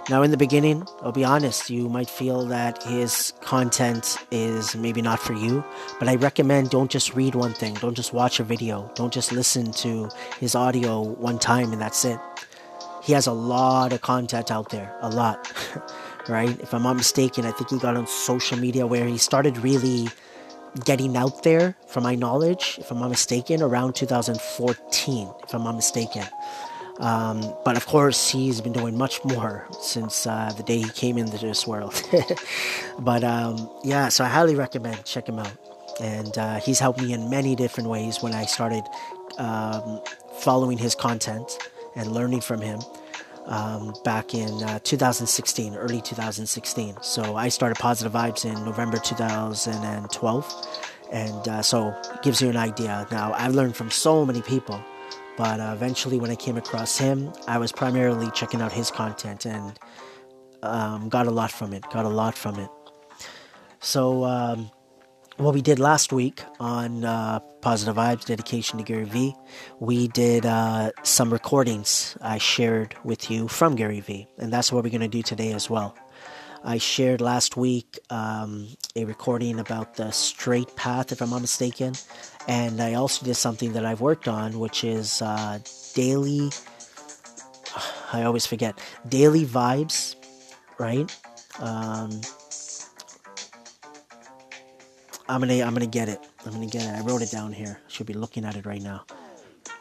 now, 0.09 0.21
in 0.23 0.31
the 0.31 0.37
beginning, 0.37 0.87
I'll 1.01 1.11
be 1.11 1.25
honest, 1.25 1.69
you 1.69 1.89
might 1.89 2.09
feel 2.09 2.45
that 2.45 2.81
his 2.83 3.33
content 3.41 4.17
is 4.31 4.73
maybe 4.73 5.01
not 5.01 5.19
for 5.19 5.33
you, 5.33 5.65
but 5.99 6.07
I 6.07 6.15
recommend 6.15 6.69
don't 6.69 6.89
just 6.89 7.13
read 7.13 7.35
one 7.35 7.53
thing, 7.53 7.73
don't 7.75 7.93
just 7.93 8.13
watch 8.13 8.39
a 8.39 8.45
video, 8.45 8.89
don't 8.95 9.11
just 9.11 9.33
listen 9.33 9.73
to 9.73 10.09
his 10.39 10.55
audio 10.55 11.01
one 11.01 11.37
time 11.37 11.73
and 11.73 11.81
that's 11.81 12.05
it. 12.05 12.17
He 13.03 13.11
has 13.11 13.27
a 13.27 13.33
lot 13.33 13.91
of 13.91 14.01
content 14.01 14.49
out 14.49 14.69
there, 14.69 14.95
a 15.01 15.09
lot, 15.09 15.51
right? 16.29 16.57
If 16.61 16.73
I'm 16.73 16.83
not 16.83 16.95
mistaken, 16.95 17.45
I 17.45 17.51
think 17.51 17.69
he 17.69 17.77
got 17.77 17.97
on 17.97 18.07
social 18.07 18.57
media 18.57 18.87
where 18.87 19.05
he 19.07 19.17
started 19.17 19.57
really 19.57 20.07
getting 20.85 21.17
out 21.17 21.43
there, 21.43 21.75
from 21.87 22.03
my 22.03 22.15
knowledge, 22.15 22.77
if 22.79 22.91
I'm 22.91 22.99
not 22.99 23.09
mistaken, 23.09 23.61
around 23.61 23.95
2014, 23.95 25.33
if 25.43 25.53
I'm 25.53 25.63
not 25.63 25.75
mistaken. 25.75 26.23
Um, 26.99 27.55
but 27.63 27.77
of 27.77 27.85
course, 27.85 28.29
he's 28.29 28.59
been 28.61 28.73
doing 28.73 28.97
much 28.97 29.23
more 29.23 29.67
since 29.81 30.25
uh, 30.25 30.51
the 30.57 30.63
day 30.63 30.79
he 30.79 30.89
came 30.89 31.17
into 31.17 31.37
this 31.37 31.67
world. 31.67 32.01
but 32.99 33.23
um, 33.23 33.69
yeah, 33.83 34.09
so 34.09 34.23
I 34.23 34.27
highly 34.27 34.55
recommend 34.55 35.03
check 35.05 35.27
him 35.27 35.39
out. 35.39 35.53
And 36.01 36.37
uh, 36.37 36.55
he's 36.59 36.79
helped 36.79 37.01
me 37.01 37.13
in 37.13 37.29
many 37.29 37.55
different 37.55 37.89
ways 37.89 38.21
when 38.21 38.33
I 38.33 38.45
started 38.45 38.83
um, 39.37 40.01
following 40.39 40.77
his 40.77 40.95
content 40.95 41.57
and 41.95 42.11
learning 42.11 42.41
from 42.41 42.61
him 42.61 42.79
um, 43.45 43.93
back 44.03 44.33
in 44.33 44.63
uh, 44.63 44.79
2016, 44.83 45.75
early 45.75 46.01
2016. 46.01 46.97
So 47.01 47.35
I 47.35 47.49
started 47.49 47.77
Positive 47.77 48.11
Vibes 48.11 48.45
in 48.45 48.63
November 48.65 48.97
2012. 48.97 50.67
And 51.11 51.47
uh, 51.47 51.61
so 51.61 51.95
it 52.13 52.21
gives 52.21 52.41
you 52.41 52.49
an 52.49 52.57
idea. 52.57 53.07
Now, 53.11 53.33
I've 53.33 53.55
learned 53.55 53.75
from 53.75 53.89
so 53.89 54.25
many 54.25 54.41
people 54.41 54.83
but 55.37 55.59
uh, 55.59 55.71
eventually, 55.73 56.19
when 56.19 56.31
I 56.31 56.35
came 56.35 56.57
across 56.57 56.97
him, 56.97 57.31
I 57.47 57.59
was 57.59 57.71
primarily 57.71 58.29
checking 58.31 58.59
out 58.59 58.73
his 58.73 58.89
content 58.89 59.45
and 59.45 59.79
um, 60.63 61.09
got 61.09 61.27
a 61.27 61.31
lot 61.31 61.51
from 61.51 61.73
it. 61.73 61.83
Got 61.91 62.05
a 62.05 62.09
lot 62.09 62.35
from 62.35 62.57
it. 62.59 62.69
So, 63.79 64.25
um, 64.25 64.71
what 65.37 65.53
we 65.53 65.61
did 65.61 65.77
last 65.77 66.11
week 66.11 66.41
on 66.59 67.05
uh, 67.05 67.39
Positive 67.61 67.95
Vibes 67.95 68.25
dedication 68.25 68.79
to 68.79 68.83
Gary 68.83 69.05
Vee, 69.05 69.35
we 69.79 70.07
did 70.07 70.47
uh, 70.47 70.91
some 71.03 71.31
recordings 71.31 72.17
I 72.21 72.39
shared 72.39 72.95
with 73.03 73.29
you 73.29 73.47
from 73.47 73.75
Gary 73.75 73.99
Vee, 73.99 74.27
and 74.39 74.51
that's 74.51 74.71
what 74.71 74.83
we're 74.83 74.89
going 74.89 75.01
to 75.01 75.07
do 75.07 75.21
today 75.21 75.53
as 75.53 75.69
well. 75.69 75.95
I 76.63 76.79
shared 76.79 77.21
last 77.21 77.55
week 77.55 77.99
um, 78.09 78.67
a 78.95 79.05
recording 79.05 79.59
about 79.59 79.93
the 79.93 80.09
straight 80.09 80.75
path, 80.75 81.11
if 81.11 81.21
I'm 81.21 81.29
not 81.29 81.41
mistaken, 81.41 81.93
and 82.47 82.81
I 82.81 82.93
also 82.93 83.25
did 83.25 83.35
something 83.35 83.73
that 83.73 83.85
I've 83.85 84.01
worked 84.01 84.27
on, 84.27 84.59
which 84.59 84.83
is 84.83 85.21
uh, 85.21 85.59
daily. 85.93 86.49
I 88.13 88.23
always 88.23 88.45
forget 88.45 88.79
daily 89.07 89.45
vibes, 89.45 90.15
right? 90.77 91.13
Um, 91.59 92.21
I'm 95.27 95.41
gonna 95.41 95.61
I'm 95.61 95.73
gonna 95.73 95.85
get 95.85 96.07
it. 96.07 96.25
I'm 96.45 96.53
gonna 96.53 96.67
get 96.67 96.83
it. 96.83 96.95
I 96.97 97.01
wrote 97.01 97.21
it 97.21 97.31
down 97.31 97.51
here. 97.51 97.81
Should 97.89 98.07
be 98.07 98.13
looking 98.13 98.45
at 98.45 98.55
it 98.55 98.65
right 98.65 98.81
now. 98.81 99.03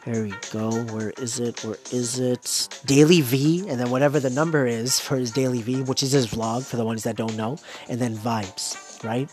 There 0.05 0.23
we 0.23 0.33
go. 0.51 0.71
Where 0.93 1.11
is 1.11 1.39
it? 1.39 1.63
Where 1.63 1.77
is 1.91 2.19
it? 2.19 2.69
Daily 2.85 3.21
V, 3.21 3.67
and 3.69 3.79
then 3.79 3.89
whatever 3.89 4.19
the 4.19 4.29
number 4.29 4.65
is 4.65 4.99
for 4.99 5.15
his 5.15 5.31
Daily 5.31 5.61
V, 5.61 5.83
which 5.83 6.03
is 6.03 6.11
his 6.11 6.27
vlog 6.27 6.65
for 6.65 6.75
the 6.75 6.85
ones 6.85 7.03
that 7.03 7.15
don't 7.15 7.35
know, 7.35 7.57
and 7.89 7.99
then 7.99 8.15
vibes 8.15 8.86
right? 9.03 9.29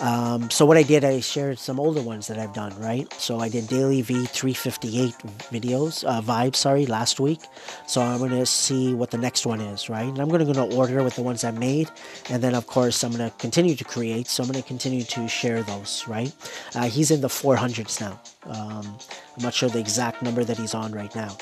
Um, 0.00 0.50
so 0.50 0.64
what 0.66 0.76
I 0.76 0.82
did, 0.82 1.04
I 1.04 1.20
shared 1.20 1.58
some 1.58 1.80
older 1.80 2.02
ones 2.02 2.26
that 2.28 2.38
I've 2.38 2.52
done, 2.52 2.78
right? 2.80 3.12
So 3.14 3.40
I 3.40 3.48
did 3.48 3.68
Daily 3.68 4.02
V 4.02 4.26
358 4.26 5.14
videos, 5.50 6.04
uh, 6.04 6.20
vibes, 6.20 6.56
sorry, 6.56 6.86
last 6.86 7.20
week. 7.20 7.40
So 7.86 8.00
I'm 8.00 8.18
going 8.18 8.30
to 8.30 8.46
see 8.46 8.94
what 8.94 9.10
the 9.10 9.18
next 9.18 9.46
one 9.46 9.60
is, 9.60 9.88
right? 9.88 10.08
And 10.08 10.18
I'm 10.18 10.28
going 10.28 10.46
to 10.46 10.52
go 10.52 10.66
to 10.66 10.76
order 10.76 11.02
with 11.02 11.16
the 11.16 11.22
ones 11.22 11.44
I 11.44 11.50
made. 11.50 11.90
And 12.30 12.42
then, 12.42 12.54
of 12.54 12.66
course, 12.66 13.02
I'm 13.02 13.12
going 13.12 13.28
to 13.28 13.36
continue 13.38 13.74
to 13.74 13.84
create. 13.84 14.26
So 14.26 14.42
I'm 14.42 14.50
going 14.50 14.62
to 14.62 14.66
continue 14.66 15.02
to 15.02 15.28
share 15.28 15.62
those, 15.62 16.06
right? 16.06 16.32
Uh, 16.74 16.88
he's 16.88 17.10
in 17.10 17.20
the 17.20 17.28
400s 17.28 18.00
now. 18.00 18.20
Um, 18.44 18.98
I'm 19.36 19.42
not 19.42 19.54
sure 19.54 19.68
the 19.68 19.78
exact 19.78 20.22
number 20.22 20.44
that 20.44 20.56
he's 20.56 20.74
on 20.74 20.92
right 20.92 21.14
now. 21.14 21.36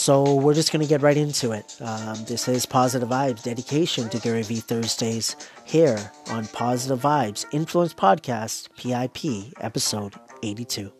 So 0.00 0.32
we're 0.32 0.54
just 0.54 0.72
going 0.72 0.80
to 0.80 0.88
get 0.88 1.02
right 1.02 1.16
into 1.16 1.52
it. 1.52 1.76
Um, 1.78 2.24
this 2.24 2.48
is 2.48 2.64
Positive 2.64 3.06
Vibes 3.06 3.42
dedication 3.42 4.08
to 4.08 4.18
Gary 4.18 4.40
Vee 4.40 4.60
Thursdays 4.60 5.36
here 5.66 6.10
on 6.28 6.46
Positive 6.46 6.98
Vibes 6.98 7.44
Influence 7.52 7.92
Podcast, 7.92 8.74
PIP, 8.78 9.52
episode 9.60 10.14
82. 10.42 10.90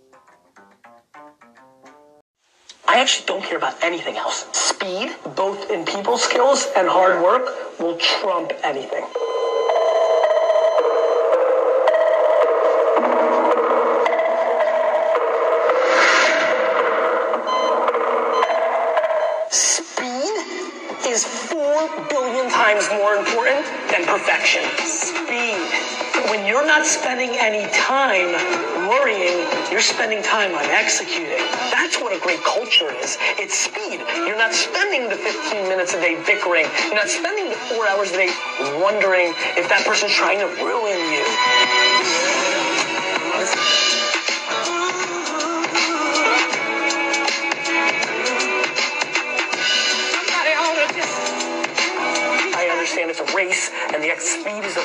I 2.87 3.01
actually 3.01 3.27
don't 3.27 3.43
care 3.43 3.57
about 3.57 3.83
anything 3.83 4.19
else. 4.19 4.47
Speed, 4.53 5.17
both 5.35 5.71
in 5.71 5.87
people 5.87 6.19
skills 6.19 6.67
and 6.77 6.87
hard 6.87 7.23
work, 7.23 7.81
will 7.81 7.97
trump 7.97 8.53
anything. 8.63 9.07
Than 24.01 24.09
perfection. 24.09 24.63
Speed. 24.79 25.59
When 26.31 26.47
you're 26.47 26.67
not 26.67 26.87
spending 26.87 27.31
any 27.31 27.71
time 27.73 28.33
worrying, 28.89 29.47
you're 29.71 29.81
spending 29.81 30.23
time 30.23 30.55
on 30.55 30.65
executing. 30.65 31.39
That's 31.73 32.01
what 32.01 32.15
a 32.15 32.21
great 32.21 32.43
culture 32.45 32.93
is. 32.93 33.17
It's 33.39 33.55
speed. 33.55 34.01
You're 34.27 34.39
not 34.39 34.53
spending 34.53 35.09
the 35.09 35.17
15 35.17 35.69
minutes 35.69 35.95
a 35.95 36.01
day 36.01 36.23
bickering. 36.27 36.67
You're 36.87 36.95
not 36.95 37.09
spending 37.09 37.49
the 37.49 37.57
four 37.73 37.89
hours 37.89 38.11
a 38.13 38.17
day 38.17 38.31
wondering 38.81 39.35
if 39.57 39.69
that 39.69 39.85
person's 39.87 40.13
trying 40.13 40.39
to 40.41 40.47
ruin 40.63 41.01
you. 41.13 41.80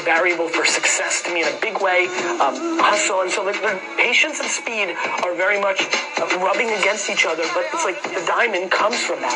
Variable 0.06 0.48
for 0.48 0.64
success 0.64 1.24
to 1.24 1.34
me 1.34 1.42
in 1.42 1.48
a 1.48 1.60
big 1.60 1.82
way. 1.82 2.06
Um, 2.40 2.78
hustle, 2.80 3.22
and 3.22 3.32
so 3.32 3.44
the, 3.44 3.52
the 3.52 3.82
patience 3.98 4.40
and 4.40 4.48
speed 4.48 4.96
are 5.26 5.34
very 5.34 5.60
much 5.60 5.82
uh, 6.22 6.38
rubbing 6.40 6.70
against 6.70 7.10
each 7.10 7.26
other, 7.26 7.44
but 7.54 7.66
it's 7.74 7.84
like 7.84 8.02
the 8.04 8.24
diamond 8.28 8.72
comes 8.72 9.02
from 9.02 9.20
that. 9.22 9.36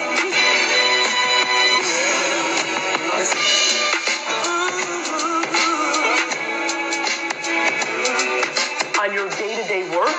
on 8.99 9.13
your 9.13 9.29
day-to-day 9.29 9.89
work, 9.95 10.11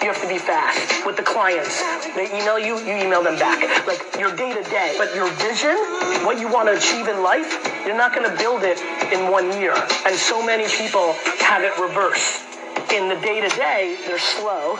you 0.00 0.08
have 0.08 0.20
to 0.20 0.26
be 0.26 0.38
fast 0.38 1.04
with 1.04 1.16
the 1.16 1.22
clients. 1.22 1.82
They 2.16 2.26
email 2.28 2.58
you, 2.58 2.78
you 2.78 2.96
email 2.96 3.22
them 3.22 3.38
back. 3.38 3.60
Like 3.86 4.00
your 4.18 4.34
day-to-day, 4.34 4.94
but 4.96 5.14
your 5.14 5.28
vision, 5.32 5.76
what 6.24 6.40
you 6.40 6.48
want 6.48 6.68
to 6.68 6.74
achieve 6.76 7.08
in 7.08 7.22
life, 7.22 7.60
you're 7.84 7.96
not 7.96 8.14
going 8.14 8.28
to 8.28 8.36
build 8.38 8.62
it 8.64 8.78
in 9.12 9.30
one 9.30 9.60
year. 9.60 9.74
And 10.06 10.16
so 10.16 10.44
many 10.44 10.66
people 10.66 11.12
have 11.40 11.62
it 11.62 11.78
reversed. 11.78 12.42
In 12.90 13.08
the 13.08 13.16
day-to-day, 13.16 13.96
they're 14.06 14.18
slow, 14.18 14.78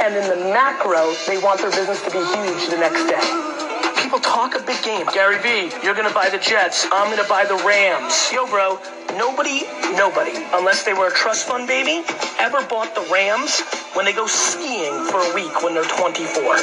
and 0.00 0.14
in 0.14 0.28
the 0.28 0.36
macro, 0.52 1.12
they 1.26 1.38
want 1.38 1.60
their 1.60 1.70
business 1.70 2.00
to 2.04 2.10
be 2.10 2.18
huge 2.18 2.68
the 2.68 2.78
next 2.78 3.04
day. 3.08 3.24
People 4.02 4.20
talk 4.20 4.54
a 4.54 4.60
big 4.60 4.82
game. 4.82 5.06
Gary 5.12 5.38
Vee, 5.38 5.72
you're 5.82 5.94
gonna 5.94 6.12
buy 6.14 6.28
the 6.28 6.38
Jets. 6.38 6.86
I'm 6.92 7.10
gonna 7.10 7.28
buy 7.28 7.44
the 7.44 7.56
Rams. 7.66 8.30
Yo, 8.32 8.46
bro, 8.46 8.80
nobody, 9.16 9.64
nobody, 9.96 10.32
unless 10.54 10.84
they 10.84 10.94
were 10.94 11.08
a 11.08 11.12
trust 11.12 11.48
fund 11.48 11.66
baby, 11.66 12.04
ever 12.38 12.62
bought 12.64 12.94
the 12.94 13.06
Rams 13.12 13.60
when 13.94 14.04
they 14.04 14.12
go 14.12 14.26
skiing 14.26 15.04
for 15.06 15.20
a 15.20 15.34
week 15.34 15.62
when 15.62 15.74
they're 15.74 15.84
24. 15.84 16.56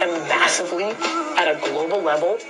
Massively, 0.00 0.96
at 1.36 1.44
a 1.44 1.60
global 1.60 2.00
level, 2.00 2.40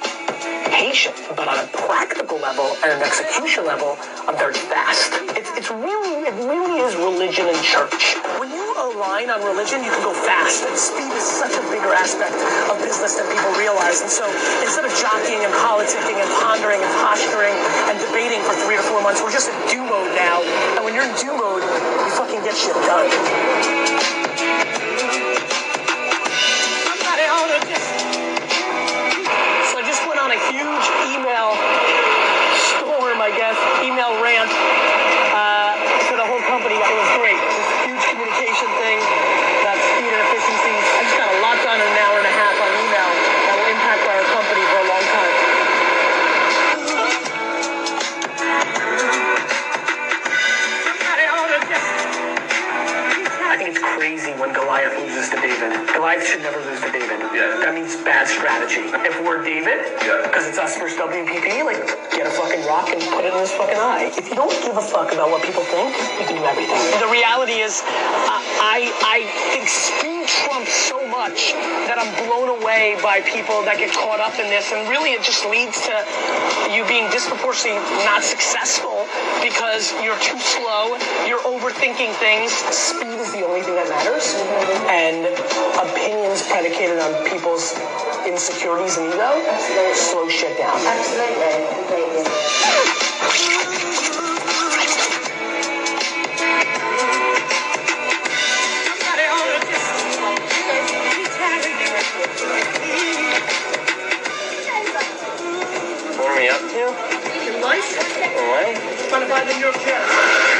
patient, 0.71 1.19
but 1.35 1.51
on 1.51 1.59
a 1.59 1.67
practical 1.83 2.39
level 2.39 2.63
and 2.87 2.95
an 2.95 3.03
execution 3.03 3.67
level, 3.67 3.99
I'm 4.31 4.39
very 4.39 4.55
fast. 4.55 5.11
It's, 5.35 5.51
it's 5.59 5.71
really, 5.71 6.31
it 6.31 6.35
really 6.47 6.79
is 6.79 6.95
religion 6.95 7.51
and 7.51 7.59
church. 7.59 8.15
When 8.39 8.55
you 8.55 8.63
align 8.79 9.35
on 9.35 9.43
religion, 9.43 9.83
you 9.83 9.91
can 9.91 9.99
go 10.07 10.15
fast, 10.15 10.63
and 10.63 10.79
speed 10.79 11.11
is 11.11 11.27
such 11.27 11.59
a 11.59 11.65
bigger 11.75 11.91
aspect 11.91 12.39
of 12.71 12.79
business 12.87 13.19
than 13.19 13.27
people 13.27 13.51
realize. 13.59 13.99
And 13.99 14.11
so 14.11 14.31
instead 14.63 14.87
of 14.87 14.95
jockeying 14.95 15.43
and 15.43 15.53
politicking 15.59 16.23
and 16.23 16.31
pondering 16.47 16.79
and 16.79 16.93
posturing 17.03 17.57
and 17.91 17.99
debating 17.99 18.39
for 18.47 18.55
three 18.63 18.79
or 18.79 18.85
four 18.87 19.03
months, 19.03 19.27
we're 19.27 19.35
just 19.35 19.51
in 19.51 19.59
do 19.67 19.83
mode 19.83 20.15
now. 20.15 20.39
And 20.79 20.87
when 20.87 20.95
you're 20.95 21.05
in 21.05 21.15
do 21.19 21.35
mode, 21.35 21.67
you 21.67 22.11
fucking 22.15 22.47
get 22.47 22.55
shit 22.55 22.79
done. 22.87 24.20
People 65.51 65.67
think, 65.67 65.91
you 66.23 66.27
can 66.31 66.39
do 66.39 66.47
everything. 66.47 66.79
The 67.03 67.11
reality 67.11 67.59
is, 67.59 67.83
uh, 67.83 68.39
I 68.63 68.87
I 69.03 69.27
think 69.51 69.67
speed 69.67 70.31
trumps 70.47 70.71
so 70.71 71.03
much 71.11 71.59
that 71.91 71.99
I'm 71.99 72.07
blown 72.23 72.63
away 72.63 72.95
by 73.03 73.19
people 73.27 73.67
that 73.67 73.83
get 73.83 73.91
caught 73.91 74.23
up 74.23 74.39
in 74.39 74.47
this, 74.47 74.71
and 74.71 74.87
really 74.87 75.11
it 75.11 75.27
just 75.27 75.43
leads 75.51 75.75
to 75.91 75.95
you 76.71 76.87
being 76.87 77.11
disproportionately 77.11 77.83
not 78.07 78.23
successful 78.23 79.11
because 79.43 79.91
you're 80.07 80.23
too 80.23 80.39
slow, 80.39 80.95
you're 81.27 81.43
overthinking 81.43 82.15
things. 82.23 82.55
Speed 82.71 83.19
is 83.19 83.35
the 83.35 83.43
only 83.43 83.67
thing 83.67 83.75
that 83.75 83.91
matters, 83.91 84.39
and 84.87 85.27
opinions 85.83 86.47
predicated 86.47 87.03
on 87.03 87.11
people's 87.27 87.75
insecurities 88.23 89.03
and 89.03 89.11
ego 89.11 89.35
slow 89.99 90.31
shit 90.31 90.55
down. 90.55 90.79
Absolutely, 90.87 91.51
me 106.41 106.49
up 106.49 106.61
to? 106.61 106.79
Your 107.45 107.61
license? 107.61 109.13
Want 109.13 109.25
to 109.25 109.29
buy 109.29 109.45
the 109.45 109.53
New 109.53 109.61
York 109.61 109.75
Jets? 109.75 110.60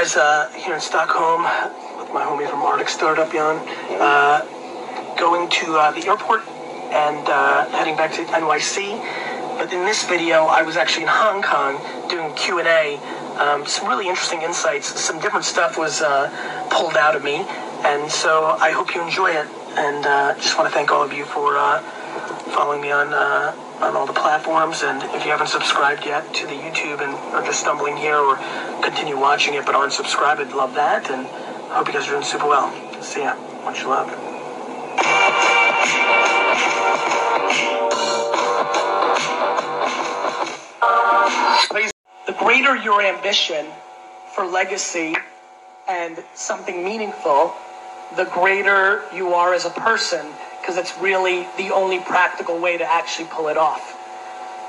Guys, 0.00 0.16
uh, 0.16 0.48
here 0.56 0.74
in 0.74 0.80
Stockholm 0.80 1.42
with 2.00 2.08
my 2.14 2.24
homie 2.24 2.48
from 2.48 2.62
Arctic 2.62 2.88
Startup, 2.88 3.30
Jan. 3.30 3.60
Uh, 4.00 4.40
going 5.18 5.46
to 5.50 5.76
uh, 5.76 5.90
the 5.90 6.06
airport 6.06 6.40
and 6.88 7.28
uh, 7.28 7.68
heading 7.68 7.96
back 7.96 8.10
to 8.14 8.24
NYC. 8.24 8.96
But 9.58 9.70
in 9.70 9.84
this 9.84 10.08
video, 10.08 10.46
I 10.46 10.62
was 10.62 10.78
actually 10.78 11.02
in 11.02 11.10
Hong 11.12 11.42
Kong 11.42 11.76
doing 12.08 12.32
Q&A. 12.32 12.96
Um, 13.36 13.66
some 13.66 13.88
really 13.88 14.08
interesting 14.08 14.40
insights. 14.40 14.86
Some 14.98 15.20
different 15.20 15.44
stuff 15.44 15.76
was 15.76 16.00
uh, 16.00 16.32
pulled 16.70 16.96
out 16.96 17.14
of 17.14 17.22
me. 17.22 17.44
And 17.84 18.10
so 18.10 18.56
I 18.58 18.70
hope 18.70 18.94
you 18.94 19.02
enjoy 19.02 19.32
it. 19.32 19.48
And 19.76 20.06
uh, 20.06 20.34
just 20.36 20.56
want 20.56 20.66
to 20.70 20.74
thank 20.74 20.90
all 20.90 21.04
of 21.04 21.12
you 21.12 21.26
for 21.26 21.52
following 22.56 22.80
me 22.80 22.90
on 22.90 23.12
on 23.12 23.96
all 23.96 24.06
the 24.06 24.14
platforms. 24.14 24.82
And 24.82 25.02
if 25.14 25.24
you 25.24 25.30
haven't 25.30 25.48
subscribed 25.48 26.06
yet 26.06 26.32
to 26.34 26.46
the 26.46 26.54
YouTube 26.54 27.04
and 27.04 27.12
are 27.34 27.44
just 27.44 27.60
stumbling 27.60 27.96
here 27.96 28.16
or 28.16 28.36
continue 28.82 29.18
watching 29.18 29.54
it 29.54 29.66
but 29.66 29.74
aren't 29.74 29.92
subscribed, 29.92 30.40
I'd 30.40 30.52
love 30.52 30.74
that. 30.74 31.10
And 31.10 31.26
hope 31.70 31.86
you 31.86 31.92
guys 31.92 32.08
are 32.08 32.12
doing 32.12 32.24
super 32.24 32.46
well. 32.46 32.70
See 33.02 33.20
ya. 33.20 33.34
Much 33.64 33.84
love. 33.84 34.08
The 42.26 42.36
greater 42.38 42.76
your 42.76 43.02
ambition 43.02 43.66
for 44.34 44.46
legacy 44.46 45.16
and 45.88 46.22
something 46.34 46.84
meaningful, 46.84 47.52
the 48.16 48.24
greater 48.26 49.02
you 49.14 49.34
are 49.34 49.54
as 49.54 49.64
a 49.64 49.70
person, 49.70 50.24
because 50.60 50.76
it's 50.76 50.96
really 50.98 51.46
the 51.56 51.72
only 51.74 51.98
practical 52.00 52.58
way 52.58 52.78
to 52.78 52.84
actually 52.84 53.28
pull 53.30 53.48
it 53.48 53.56
off. 53.56 53.96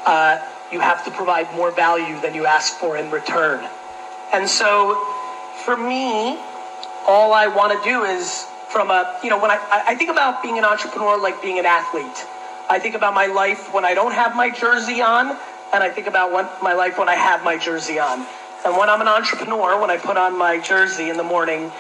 Uh, 0.05 0.39
you 0.71 0.79
have 0.79 1.05
to 1.05 1.11
provide 1.11 1.53
more 1.55 1.71
value 1.71 2.19
than 2.21 2.33
you 2.33 2.45
ask 2.45 2.77
for 2.77 2.97
in 2.97 3.11
return. 3.11 3.67
And 4.33 4.47
so, 4.47 4.95
for 5.65 5.75
me, 5.75 6.37
all 7.07 7.33
I 7.33 7.47
want 7.47 7.77
to 7.77 7.89
do 7.89 8.03
is 8.03 8.45
from 8.69 8.89
a, 8.89 9.19
you 9.23 9.29
know, 9.29 9.39
when 9.39 9.51
I, 9.51 9.59
I 9.87 9.95
think 9.95 10.09
about 10.09 10.41
being 10.41 10.57
an 10.57 10.63
entrepreneur 10.63 11.17
like 11.17 11.41
being 11.41 11.59
an 11.59 11.65
athlete. 11.65 12.25
I 12.69 12.79
think 12.79 12.95
about 12.95 13.13
my 13.13 13.25
life 13.25 13.73
when 13.73 13.83
I 13.83 13.93
don't 13.93 14.13
have 14.13 14.35
my 14.35 14.49
jersey 14.49 15.01
on, 15.01 15.35
and 15.73 15.83
I 15.83 15.89
think 15.89 16.07
about 16.07 16.31
when, 16.31 16.47
my 16.61 16.73
life 16.73 16.97
when 16.97 17.09
I 17.09 17.15
have 17.15 17.43
my 17.43 17.57
jersey 17.57 17.99
on. 17.99 18.25
And 18.63 18.77
when 18.77 18.89
I'm 18.89 19.01
an 19.01 19.07
entrepreneur, 19.07 19.79
when 19.79 19.89
I 19.89 19.97
put 19.97 20.15
on 20.15 20.37
my 20.37 20.59
jersey 20.59 21.09
in 21.09 21.17
the 21.17 21.23
morning, 21.23 21.71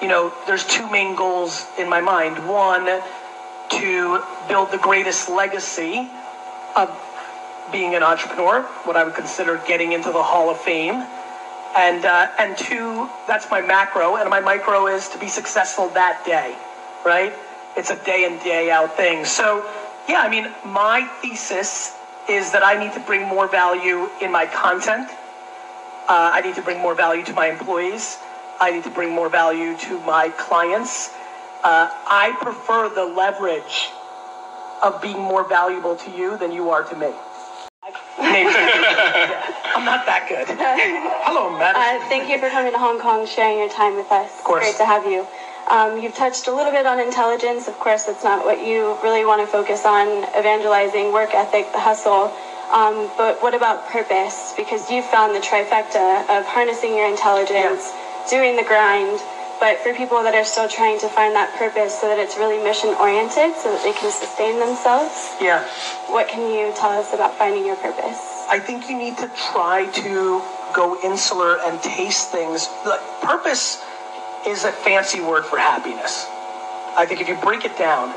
you 0.00 0.06
know, 0.06 0.32
there's 0.46 0.64
two 0.64 0.88
main 0.88 1.16
goals 1.16 1.66
in 1.76 1.88
my 1.88 2.00
mind. 2.00 2.46
One, 2.46 2.86
to 3.70 4.22
build 4.48 4.70
the 4.70 4.78
greatest 4.78 5.28
legacy 5.28 6.08
of 6.76 6.88
being 7.72 7.94
an 7.94 8.02
entrepreneur, 8.02 8.62
what 8.84 8.96
I 8.96 9.04
would 9.04 9.14
consider 9.14 9.60
getting 9.66 9.92
into 9.92 10.12
the 10.12 10.22
Hall 10.22 10.50
of 10.50 10.58
Fame. 10.58 11.04
And, 11.76 12.04
uh, 12.04 12.30
and 12.38 12.56
two, 12.56 13.08
that's 13.26 13.50
my 13.50 13.60
macro, 13.60 14.16
and 14.16 14.28
my 14.28 14.40
micro 14.40 14.86
is 14.86 15.08
to 15.10 15.18
be 15.18 15.28
successful 15.28 15.88
that 15.90 16.24
day, 16.24 16.56
right? 17.04 17.32
It's 17.76 17.90
a 17.90 17.96
day 18.04 18.24
in, 18.24 18.38
day 18.38 18.70
out 18.70 18.96
thing. 18.96 19.24
So, 19.24 19.64
yeah, 20.08 20.20
I 20.20 20.28
mean, 20.28 20.48
my 20.64 21.04
thesis 21.20 21.94
is 22.28 22.52
that 22.52 22.62
I 22.62 22.74
need 22.74 22.92
to 22.94 23.00
bring 23.00 23.22
more 23.22 23.46
value 23.46 24.08
in 24.20 24.32
my 24.32 24.46
content. 24.46 25.08
Uh, 26.08 26.30
I 26.32 26.40
need 26.40 26.54
to 26.56 26.62
bring 26.62 26.78
more 26.80 26.94
value 26.94 27.22
to 27.24 27.32
my 27.34 27.46
employees. 27.46 28.18
I 28.60 28.70
need 28.70 28.84
to 28.84 28.90
bring 28.90 29.10
more 29.10 29.28
value 29.28 29.76
to 29.76 29.98
my 30.00 30.30
clients. 30.30 31.10
Uh, 31.62 31.88
I 32.06 32.36
prefer 32.40 32.88
the 32.88 33.04
leverage 33.04 33.90
of 34.82 35.00
being 35.02 35.18
more 35.18 35.44
valuable 35.44 35.94
to 35.96 36.10
you 36.10 36.36
than 36.36 36.50
you 36.50 36.70
are 36.70 36.82
to 36.82 36.96
me. 36.96 37.12
Maybe. 38.18 38.50
Yeah, 38.50 39.54
I'm 39.76 39.84
not 39.84 40.04
that 40.06 40.26
good. 40.28 40.46
Hello, 41.24 41.50
Madison. 41.56 42.02
Uh, 42.02 42.08
thank 42.08 42.28
you 42.28 42.38
for 42.38 42.50
coming 42.50 42.72
to 42.72 42.78
Hong 42.78 42.98
Kong, 42.98 43.26
sharing 43.26 43.58
your 43.58 43.68
time 43.68 43.96
with 43.96 44.10
us. 44.10 44.38
Of 44.38 44.44
course. 44.44 44.64
Great 44.64 44.76
to 44.76 44.84
have 44.84 45.06
you. 45.06 45.26
Um, 45.70 46.00
you've 46.00 46.14
touched 46.14 46.46
a 46.48 46.52
little 46.52 46.72
bit 46.72 46.86
on 46.86 46.98
intelligence. 46.98 47.68
Of 47.68 47.78
course, 47.78 48.04
that's 48.04 48.24
not 48.24 48.44
what 48.44 48.64
you 48.64 48.96
really 49.02 49.24
want 49.24 49.40
to 49.42 49.46
focus 49.46 49.84
on, 49.84 50.24
evangelizing, 50.36 51.12
work 51.12 51.34
ethic, 51.34 51.70
the 51.72 51.78
hustle. 51.78 52.32
Um, 52.72 53.08
but 53.16 53.40
what 53.42 53.54
about 53.54 53.88
purpose? 53.88 54.52
Because 54.56 54.90
you 54.90 55.02
found 55.02 55.34
the 55.34 55.40
trifecta 55.40 56.24
of 56.28 56.44
harnessing 56.46 56.94
your 56.94 57.06
intelligence, 57.06 57.92
doing 58.28 58.56
the 58.56 58.64
grind, 58.64 59.20
but 59.60 59.78
for 59.78 59.94
people 59.94 60.22
that 60.22 60.34
are 60.34 60.44
still 60.44 60.68
trying 60.68 60.98
to 61.00 61.08
find 61.08 61.34
that 61.34 61.54
purpose 61.58 61.98
so 61.98 62.08
that 62.08 62.18
it's 62.18 62.36
really 62.36 62.62
mission 62.62 62.90
oriented, 63.00 63.54
so 63.56 63.72
that 63.72 63.82
they 63.82 63.92
can 63.92 64.10
sustain 64.10 64.58
themselves, 64.58 65.34
yeah. 65.40 65.66
what 66.08 66.28
can 66.28 66.46
you 66.50 66.72
tell 66.76 66.90
us 66.90 67.12
about 67.12 67.34
finding 67.36 67.66
your 67.66 67.76
purpose? 67.76 68.46
I 68.48 68.58
think 68.58 68.88
you 68.88 68.96
need 68.96 69.18
to 69.18 69.30
try 69.52 69.86
to 70.04 70.42
go 70.74 70.98
insular 71.02 71.58
and 71.66 71.80
taste 71.82 72.30
things. 72.30 72.68
Like, 72.86 73.00
purpose 73.20 73.82
is 74.46 74.64
a 74.64 74.72
fancy 74.72 75.20
word 75.20 75.44
for 75.44 75.58
happiness. 75.58 76.26
I 76.96 77.06
think 77.06 77.20
if 77.20 77.28
you 77.28 77.36
break 77.36 77.64
it 77.64 77.76
down, 77.76 78.10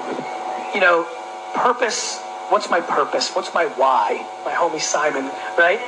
you 0.73 0.81
know, 0.81 1.07
purpose, 1.53 2.19
what's 2.49 2.69
my 2.69 2.81
purpose? 2.81 3.33
What's 3.35 3.53
my 3.53 3.65
why? 3.65 4.25
My 4.45 4.51
homie 4.51 4.79
Simon, 4.79 5.25
right? 5.57 5.79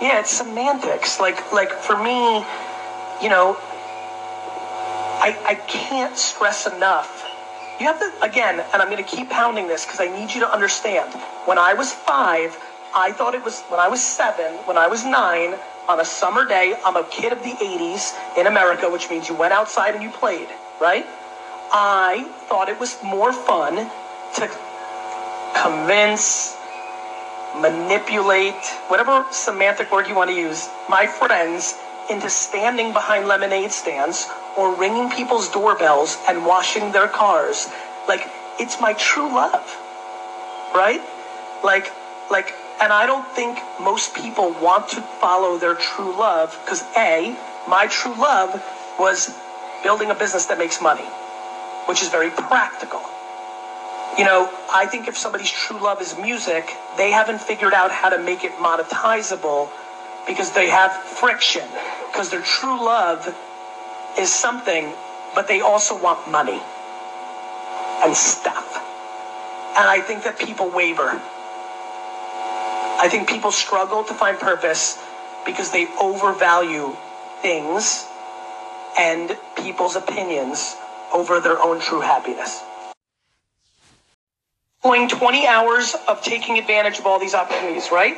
Yeah, 0.00 0.20
it's 0.20 0.30
semantics. 0.30 1.18
Like 1.20 1.52
like 1.52 1.70
for 1.70 1.96
me, 2.02 2.44
you 3.22 3.28
know, 3.28 3.58
I 5.28 5.52
I 5.52 5.54
can't 5.54 6.16
stress 6.16 6.66
enough. 6.66 7.26
You 7.78 7.86
have 7.86 8.00
to 8.00 8.10
again, 8.22 8.64
and 8.72 8.80
I'm 8.80 8.90
going 8.90 9.04
to 9.04 9.10
keep 9.16 9.28
pounding 9.28 9.68
this 9.68 9.84
because 9.84 10.00
I 10.00 10.08
need 10.08 10.32
you 10.32 10.40
to 10.40 10.50
understand. 10.50 11.12
When 11.44 11.58
I 11.58 11.74
was 11.74 11.92
5, 11.92 12.56
I 12.94 13.12
thought 13.12 13.34
it 13.34 13.44
was 13.44 13.60
when 13.68 13.78
I 13.78 13.88
was 13.88 14.02
7, 14.02 14.54
when 14.64 14.78
I 14.78 14.86
was 14.86 15.04
9, 15.04 15.54
on 15.88 16.00
a 16.00 16.04
summer 16.04 16.46
day, 16.46 16.76
I'm 16.84 16.96
a 16.96 17.04
kid 17.04 17.32
of 17.32 17.42
the 17.42 17.52
80s 17.52 18.16
in 18.38 18.46
America, 18.46 18.88
which 18.88 19.10
means 19.10 19.28
you 19.28 19.34
went 19.34 19.52
outside 19.52 19.94
and 19.94 20.02
you 20.02 20.10
played, 20.10 20.48
right? 20.80 21.06
I 21.72 22.24
thought 22.48 22.70
it 22.70 22.80
was 22.80 22.96
more 23.02 23.32
fun 23.32 23.76
to 24.36 24.44
convince, 25.60 26.56
manipulate, 27.56 28.64
whatever 28.88 29.26
semantic 29.30 29.92
word 29.92 30.08
you 30.08 30.14
want 30.14 30.30
to 30.30 30.36
use, 30.36 30.68
my 30.88 31.06
friends 31.06 31.74
into 32.10 32.30
standing 32.30 32.94
behind 32.94 33.28
lemonade 33.28 33.70
stands 33.70 34.26
or 34.58 34.74
ringing 34.74 35.08
people's 35.08 35.48
doorbells 35.48 36.18
and 36.28 36.44
washing 36.44 36.90
their 36.90 37.06
cars. 37.06 37.68
Like, 38.08 38.28
it's 38.58 38.80
my 38.80 38.92
true 38.94 39.32
love, 39.32 39.78
right? 40.74 41.00
Like, 41.62 41.92
like, 42.28 42.52
and 42.80 42.92
I 42.92 43.06
don't 43.06 43.26
think 43.28 43.58
most 43.80 44.14
people 44.14 44.50
want 44.60 44.88
to 44.90 45.00
follow 45.00 45.58
their 45.58 45.74
true 45.74 46.12
love 46.18 46.58
because 46.64 46.82
A, 46.96 47.36
my 47.68 47.86
true 47.86 48.20
love 48.20 48.60
was 48.98 49.32
building 49.84 50.10
a 50.10 50.14
business 50.14 50.46
that 50.46 50.58
makes 50.58 50.80
money, 50.80 51.06
which 51.86 52.02
is 52.02 52.08
very 52.08 52.30
practical. 52.30 53.00
You 54.18 54.24
know, 54.24 54.50
I 54.74 54.86
think 54.86 55.06
if 55.06 55.16
somebody's 55.16 55.50
true 55.50 55.78
love 55.78 56.00
is 56.00 56.18
music, 56.18 56.74
they 56.96 57.12
haven't 57.12 57.40
figured 57.40 57.72
out 57.74 57.92
how 57.92 58.08
to 58.08 58.18
make 58.18 58.42
it 58.42 58.50
monetizable 58.54 59.70
because 60.26 60.50
they 60.50 60.68
have 60.68 60.92
friction. 60.92 61.62
Because 62.10 62.30
their 62.30 62.40
true 62.40 62.84
love 62.84 63.32
is 64.18 64.32
something, 64.32 64.92
but 65.34 65.48
they 65.48 65.60
also 65.60 66.00
want 66.00 66.28
money 66.30 66.60
and 68.04 68.16
stuff. 68.16 68.76
And 69.76 69.88
I 69.88 70.00
think 70.00 70.24
that 70.24 70.38
people 70.38 70.70
waver. 70.70 71.20
I 73.00 73.08
think 73.08 73.28
people 73.28 73.52
struggle 73.52 74.02
to 74.04 74.14
find 74.14 74.38
purpose 74.38 74.98
because 75.46 75.70
they 75.70 75.86
overvalue 76.00 76.96
things 77.42 78.06
and 78.98 79.36
people's 79.56 79.94
opinions 79.94 80.76
over 81.12 81.40
their 81.40 81.62
own 81.62 81.80
true 81.80 82.00
happiness. 82.00 82.62
Going 84.82 85.08
20 85.08 85.46
hours 85.46 85.94
of 86.08 86.22
taking 86.22 86.58
advantage 86.58 86.98
of 86.98 87.06
all 87.06 87.18
these 87.18 87.34
opportunities, 87.34 87.90
right? 87.92 88.16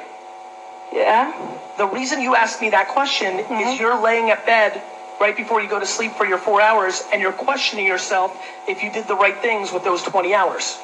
Yeah. 0.93 1.33
The 1.79 1.87
reason 1.87 2.21
you 2.21 2.35
asked 2.35 2.61
me 2.61 2.71
that 2.71 2.89
question 2.89 3.39
is 3.39 3.47
mm-hmm. 3.47 3.81
you're 3.81 4.03
laying 4.03 4.31
at 4.31 4.45
bed 4.47 4.83
right 5.21 5.37
before 5.37 5.61
you 5.61 5.69
go 5.69 5.79
to 5.79 5.87
sleep 5.87 6.13
for 6.13 6.25
your 6.25 6.39
four 6.39 6.61
hours 6.61 7.05
and 7.13 7.21
you're 7.21 7.33
questioning 7.33 7.87
yourself 7.87 8.37
if 8.67 8.83
you 8.83 8.91
did 8.91 9.07
the 9.07 9.15
right 9.15 9.37
things 9.37 9.71
with 9.71 9.85
those 9.85 10.03
20 10.03 10.35
hours 10.35 10.79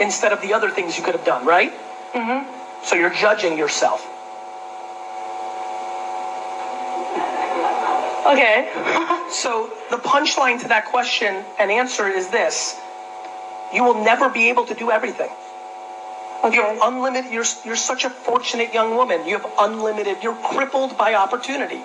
instead 0.00 0.32
of 0.32 0.40
the 0.40 0.54
other 0.54 0.70
things 0.70 0.96
you 0.96 1.02
could 1.02 1.14
have 1.14 1.24
done, 1.24 1.44
right? 1.44 1.72
Mm-hmm. 2.12 2.84
So 2.84 2.94
you're 2.94 3.12
judging 3.12 3.58
yourself. 3.58 4.06
Okay. 8.26 8.70
So 9.30 9.68
the 9.90 9.96
punchline 9.96 10.60
to 10.60 10.68
that 10.68 10.84
question 10.84 11.44
and 11.58 11.68
answer 11.68 12.06
is 12.06 12.28
this: 12.28 12.78
you 13.72 13.82
will 13.82 14.04
never 14.04 14.28
be 14.28 14.48
able 14.48 14.64
to 14.66 14.74
do 14.74 14.92
everything. 14.92 15.30
You're 16.52 16.78
unlimited. 16.80 17.32
You're 17.32 17.44
you're 17.64 17.74
such 17.74 18.04
a 18.04 18.10
fortunate 18.10 18.72
young 18.72 18.94
woman. 18.94 19.26
You 19.26 19.38
have 19.38 19.50
unlimited. 19.58 20.18
You're 20.22 20.36
crippled 20.36 20.96
by 20.96 21.14
opportunity. 21.14 21.82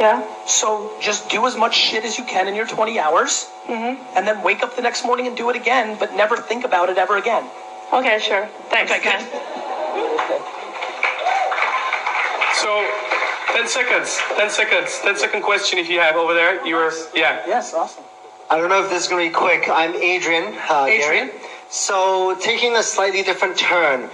Yeah. 0.00 0.24
So 0.46 0.90
just 1.00 1.28
do 1.28 1.46
as 1.46 1.56
much 1.56 1.76
shit 1.76 2.04
as 2.04 2.16
you 2.16 2.24
can 2.24 2.48
in 2.48 2.54
your 2.54 2.66
20 2.66 2.98
hours, 2.98 3.48
and 4.16 4.26
then 4.26 4.42
wake 4.42 4.62
up 4.62 4.74
the 4.74 4.82
next 4.82 5.04
morning 5.04 5.26
and 5.26 5.36
do 5.36 5.50
it 5.50 5.56
again, 5.56 5.96
but 6.00 6.14
never 6.14 6.38
think 6.38 6.64
about 6.64 6.88
it 6.88 6.96
ever 6.96 7.18
again. 7.18 7.44
Okay, 7.92 8.18
sure. 8.18 8.46
Thanks. 8.70 8.90
Okay, 8.90 9.02
good. 9.02 9.20
So, 12.54 12.88
10 13.54 13.68
seconds, 13.68 14.18
10 14.36 14.50
seconds, 14.50 15.00
10 15.02 15.16
second 15.16 15.42
question 15.42 15.78
if 15.78 15.88
you 15.90 15.98
have 16.00 16.16
over 16.16 16.34
there. 16.34 16.66
You 16.66 16.76
were, 16.76 16.92
yeah. 17.14 17.42
Yes, 17.46 17.74
awesome. 17.74 18.04
I 18.48 18.56
don't 18.58 18.68
know 18.68 18.82
if 18.82 18.90
this 18.90 19.02
is 19.04 19.08
going 19.08 19.24
to 19.24 19.30
be 19.30 19.34
quick. 19.34 19.68
I'm 19.68 19.94
Adrian. 19.94 20.54
Uh, 20.68 20.86
Adrian. 20.88 21.28
Gary. 21.28 21.40
So, 21.68 22.36
taking 22.40 22.74
a 22.76 22.82
slightly 22.82 23.22
different 23.22 23.58
turn, 23.58 24.10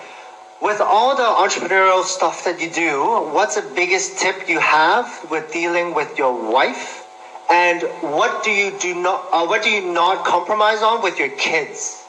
with 0.61 0.81
all 0.81 1.17
the 1.17 1.23
entrepreneurial 1.23 2.03
stuff 2.05 2.45
that 2.45 2.61
you 2.61 2.71
do, 2.71 3.03
what's 3.33 3.57
the 3.57 3.75
biggest 3.75 4.19
tip 4.19 4.49
you 4.49 4.59
have 4.59 5.27
with 5.31 5.53
dealing 5.53 5.95
with 5.95 6.17
your 6.19 6.51
wife? 6.51 7.07
And 7.51 7.83
what 8.01 8.43
do 8.43 8.51
you 8.51 8.77
do 8.81 8.95
not? 8.95 9.29
Uh, 9.33 9.47
what 9.47 9.63
do 9.63 9.71
you 9.71 9.93
not 9.93 10.25
compromise 10.25 10.83
on 10.83 11.03
with 11.03 11.19
your 11.19 11.29
kids? 11.29 12.05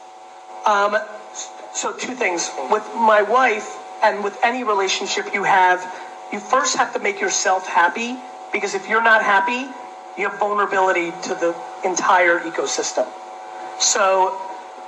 Um, 0.66 0.98
so 1.74 1.94
two 1.94 2.16
things 2.16 2.50
with 2.72 2.84
my 2.96 3.22
wife 3.22 3.78
and 4.02 4.24
with 4.24 4.38
any 4.44 4.64
relationship 4.64 5.34
you 5.34 5.44
have, 5.44 5.80
you 6.34 6.40
first 6.40 6.76
have 6.78 6.94
to 6.94 7.00
make 7.00 7.22
yourself 7.22 7.68
happy 7.68 8.18
because 8.52 8.74
if 8.74 8.90
you're 8.90 9.04
not 9.04 9.22
happy, 9.22 9.70
you 10.18 10.28
have 10.28 10.40
vulnerability 10.40 11.12
to 11.24 11.36
the 11.36 11.56
entire 11.86 12.40
ecosystem. 12.40 13.08
So 13.80 14.42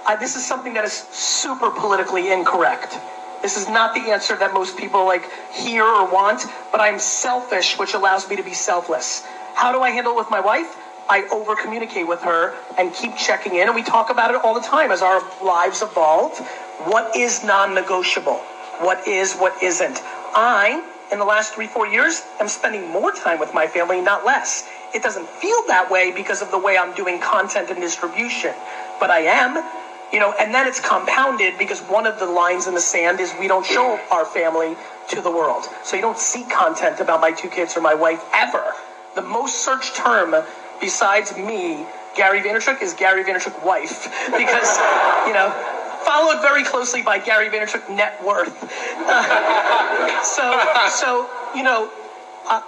I, 0.07 0.15
this 0.15 0.35
is 0.35 0.43
something 0.43 0.73
that 0.73 0.83
is 0.83 0.93
super 0.93 1.69
politically 1.69 2.31
incorrect. 2.31 2.97
This 3.41 3.57
is 3.57 3.69
not 3.69 3.93
the 3.93 4.11
answer 4.11 4.35
that 4.35 4.53
most 4.53 4.77
people 4.77 5.05
like 5.05 5.29
hear 5.53 5.83
or 5.83 6.11
want, 6.11 6.45
but 6.71 6.81
I'm 6.81 6.99
selfish, 6.99 7.77
which 7.77 7.93
allows 7.93 8.29
me 8.29 8.35
to 8.35 8.43
be 8.43 8.53
selfless. 8.53 9.23
How 9.55 9.71
do 9.71 9.81
I 9.81 9.91
handle 9.91 10.13
it 10.13 10.17
with 10.17 10.29
my 10.29 10.39
wife? 10.39 10.75
I 11.09 11.23
over 11.31 11.55
communicate 11.55 12.07
with 12.07 12.21
her 12.21 12.53
and 12.77 12.93
keep 12.93 13.17
checking 13.17 13.55
in, 13.55 13.67
and 13.67 13.75
we 13.75 13.81
talk 13.81 14.09
about 14.09 14.31
it 14.31 14.41
all 14.43 14.53
the 14.53 14.65
time 14.65 14.91
as 14.91 15.01
our 15.01 15.21
lives 15.41 15.81
evolve. 15.81 16.37
What 16.85 17.15
is 17.15 17.43
non 17.43 17.73
negotiable? 17.73 18.37
What 18.79 19.07
is, 19.07 19.33
what 19.33 19.61
isn't? 19.63 20.01
I, 20.35 20.83
in 21.11 21.17
the 21.19 21.25
last 21.25 21.53
three, 21.53 21.67
four 21.67 21.87
years, 21.87 22.21
am 22.39 22.47
spending 22.47 22.89
more 22.89 23.11
time 23.11 23.39
with 23.39 23.53
my 23.53 23.67
family, 23.67 24.01
not 24.01 24.23
less. 24.23 24.63
It 24.93 25.01
doesn't 25.01 25.27
feel 25.27 25.63
that 25.67 25.89
way 25.89 26.11
because 26.11 26.41
of 26.41 26.51
the 26.51 26.57
way 26.57 26.77
I'm 26.77 26.93
doing 26.93 27.19
content 27.19 27.69
and 27.69 27.81
distribution, 27.81 28.53
but 28.99 29.09
I 29.09 29.21
am. 29.21 29.57
You 30.11 30.19
know, 30.19 30.33
and 30.39 30.53
then 30.53 30.67
it's 30.67 30.79
compounded 30.79 31.57
because 31.59 31.81
one 31.81 32.07
of 32.07 32.17
the 32.19 32.25
lines 32.25 32.67
in 32.67 32.73
the 32.73 32.81
sand 32.81 33.19
is 33.19 33.33
we 33.39 33.47
don't 33.47 33.65
show 33.65 33.99
our 34.11 34.25
family 34.25 34.75
to 35.09 35.21
the 35.21 35.31
world. 35.31 35.67
So 35.83 35.95
you 35.95 36.01
don't 36.01 36.17
see 36.17 36.43
content 36.43 36.99
about 36.99 37.21
my 37.21 37.31
two 37.31 37.49
kids 37.49 37.77
or 37.77 37.81
my 37.81 37.93
wife 37.93 38.23
ever. 38.33 38.73
The 39.15 39.21
most 39.21 39.63
searched 39.63 39.95
term 39.95 40.35
besides 40.79 41.35
me, 41.37 41.85
Gary 42.15 42.41
Vaynerchuk, 42.41 42.81
is 42.81 42.93
Gary 42.93 43.23
Vaynerchuk 43.23 43.63
wife. 43.63 44.07
Because, 44.37 44.77
you 45.27 45.33
know, 45.33 45.51
followed 46.05 46.41
very 46.41 46.63
closely 46.63 47.01
by 47.01 47.19
Gary 47.19 47.49
Vaynerchuk 47.49 47.89
net 47.95 48.23
worth. 48.23 48.57
so, 50.25 50.63
so, 50.89 51.29
you 51.55 51.63
know, 51.63 51.91
uh, 52.49 52.61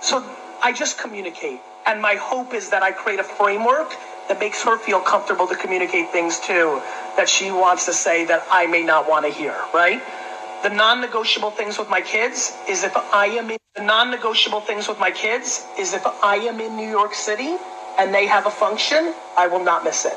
so 0.00 0.24
I 0.62 0.72
just 0.72 0.98
communicate. 0.98 1.60
And 1.86 2.00
my 2.00 2.14
hope 2.14 2.54
is 2.54 2.70
that 2.70 2.82
I 2.82 2.92
create 2.92 3.20
a 3.20 3.24
framework 3.24 3.94
that 4.28 4.38
makes 4.40 4.62
her 4.62 4.78
feel 4.78 5.00
comfortable 5.00 5.46
to 5.46 5.56
communicate 5.56 6.10
things 6.10 6.40
too 6.40 6.80
that 7.16 7.28
she 7.28 7.50
wants 7.50 7.86
to 7.86 7.92
say 7.92 8.24
that 8.24 8.46
I 8.50 8.66
may 8.66 8.82
not 8.82 9.08
want 9.08 9.26
to 9.26 9.32
hear, 9.32 9.54
right? 9.72 10.02
The 10.62 10.70
non-negotiable 10.70 11.50
things 11.50 11.78
with 11.78 11.88
my 11.88 12.00
kids 12.00 12.56
is 12.68 12.84
if 12.84 12.96
I 12.96 13.26
am 13.26 13.50
in 13.50 13.58
the 13.76 13.82
non-negotiable 13.82 14.60
things 14.60 14.86
with 14.88 14.98
my 15.00 15.10
kids 15.10 15.66
is 15.78 15.94
if 15.94 16.06
I 16.06 16.36
am 16.36 16.60
in 16.60 16.76
New 16.76 16.88
York 16.88 17.12
City 17.12 17.56
and 17.98 18.14
they 18.14 18.26
have 18.26 18.46
a 18.46 18.50
function, 18.50 19.12
I 19.36 19.48
will 19.48 19.64
not 19.64 19.84
miss 19.84 20.04
it. 20.04 20.16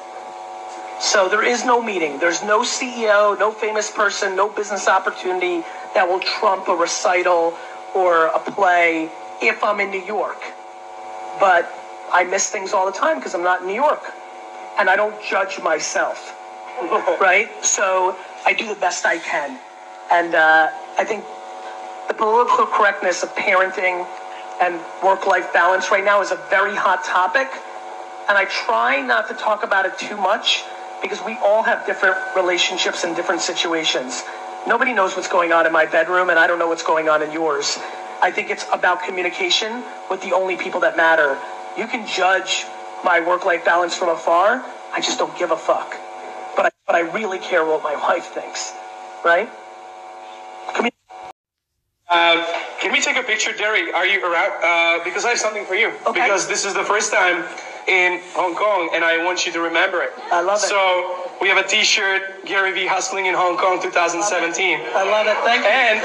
So 1.00 1.28
there 1.28 1.44
is 1.44 1.66
no 1.66 1.82
meeting. 1.82 2.20
There's 2.20 2.44
no 2.44 2.62
CEO, 2.62 3.38
no 3.38 3.52
famous 3.52 3.92
person, 3.92 4.36
no 4.36 4.50
business 4.50 4.88
opportunity 4.88 5.64
that 5.94 6.08
will 6.08 6.20
trump 6.20 6.68
a 6.68 6.76
recital 6.76 7.58
or 7.96 8.28
a 8.28 8.40
play 8.40 9.10
if 9.42 9.64
I'm 9.64 9.80
in 9.80 9.92
New 9.92 10.04
York. 10.04 10.42
But 11.40 11.72
I 12.12 12.24
miss 12.24 12.50
things 12.50 12.74
all 12.74 12.86
the 12.86 12.98
time 12.98 13.18
because 13.18 13.36
I'm 13.36 13.44
not 13.44 13.62
in 13.62 13.68
New 13.68 13.74
York. 13.74 14.04
And 14.80 14.90
I 14.90 14.96
don't 14.96 15.16
judge 15.24 15.60
myself. 15.62 16.34
right? 17.20 17.50
So 17.64 18.16
I 18.46 18.54
do 18.54 18.68
the 18.68 18.80
best 18.80 19.06
I 19.06 19.18
can. 19.18 19.58
And 20.12 20.36
uh, 20.36 20.70
I 20.98 21.04
think 21.04 21.26
the 22.08 22.14
political 22.14 22.66
correctness 22.66 23.24
of 23.24 23.30
parenting 23.36 24.08
and 24.62 24.80
work 25.04 25.26
life 25.26 25.52
balance 25.54 25.92
right 25.92 26.04
now 26.04 26.22
is 26.22 26.32
a 26.32 26.40
very 26.50 26.76
hot 26.76 27.04
topic. 27.04 27.48
And 28.30 28.38
I 28.38 28.46
try 28.46 29.02
not 29.02 29.28
to 29.30 29.34
talk 29.34 29.64
about 29.64 29.86
it 29.86 29.98
too 29.98 30.18
much 30.18 30.64
because 31.02 31.24
we 31.24 31.38
all 31.38 31.64
have 31.64 31.86
different 31.86 32.18
relationships 32.36 33.04
and 33.04 33.16
different 33.16 33.42
situations. 33.42 34.24
Nobody 34.68 34.94
knows 34.94 35.16
what's 35.16 35.30
going 35.30 35.52
on 35.52 35.66
in 35.66 35.72
my 35.72 35.86
bedroom, 35.86 36.30
and 36.30 36.38
I 36.38 36.48
don't 36.48 36.60
know 36.60 36.68
what's 36.68 36.84
going 36.84 37.08
on 37.08 37.22
in 37.22 37.32
yours. 37.32 37.80
I 38.22 38.32
think 38.32 38.50
it's 38.50 38.66
about 38.74 39.04
communication 39.04 39.84
with 40.10 40.22
the 40.22 40.34
only 40.34 40.58
people 40.58 40.82
that 40.82 40.98
matter. 40.98 41.38
You 41.78 41.86
can 41.88 42.08
judge 42.08 42.66
my 43.04 43.20
work 43.20 43.46
life 43.46 43.64
balance 43.64 43.96
from 43.96 44.10
afar. 44.10 44.66
I 44.92 45.00
just 45.00 45.20
don't 45.20 45.38
give 45.38 45.52
a 45.52 45.58
fuck. 45.58 45.96
But 46.56 46.66
I, 46.66 46.70
but 46.88 46.96
I 46.96 47.02
really 47.02 47.38
care 47.38 47.64
what 47.64 47.84
my 47.84 47.96
wife 47.96 48.26
thinks, 48.26 48.74
right? 49.24 49.50
Uh, 52.10 52.42
can 52.80 52.94
we 52.94 53.02
take 53.02 53.18
a 53.18 53.24
picture, 53.24 53.52
Derry? 53.52 53.92
Are 53.92 54.06
you 54.06 54.24
around? 54.24 54.52
Uh, 54.64 55.04
because 55.04 55.26
I 55.26 55.30
have 55.30 55.40
something 55.40 55.66
for 55.66 55.76
you. 55.76 55.92
Okay. 56.08 56.24
Because 56.24 56.48
this 56.48 56.64
is 56.66 56.74
the 56.74 56.84
first 56.84 57.12
time 57.12 57.44
in 57.88 58.22
Hong 58.32 58.56
Kong, 58.56 58.90
and 58.94 59.04
I 59.04 59.24
want 59.24 59.46
you 59.46 59.52
to 59.52 59.60
remember 59.60 60.02
it. 60.02 60.12
I 60.32 60.42
love 60.42 60.60
it. 60.64 60.68
So 60.68 61.30
we 61.42 61.50
have 61.50 61.58
a 61.58 61.68
T-shirt, 61.68 62.46
Gary 62.46 62.72
V 62.72 62.88
Hustling 62.88 63.26
in 63.26 63.36
Hong 63.36 63.58
Kong 63.58 63.82
2017. 63.82 64.80
I 64.96 65.04
love 65.04 65.28
it. 65.28 65.36
Thank 65.44 65.64
you. 65.64 65.70
And 65.70 66.00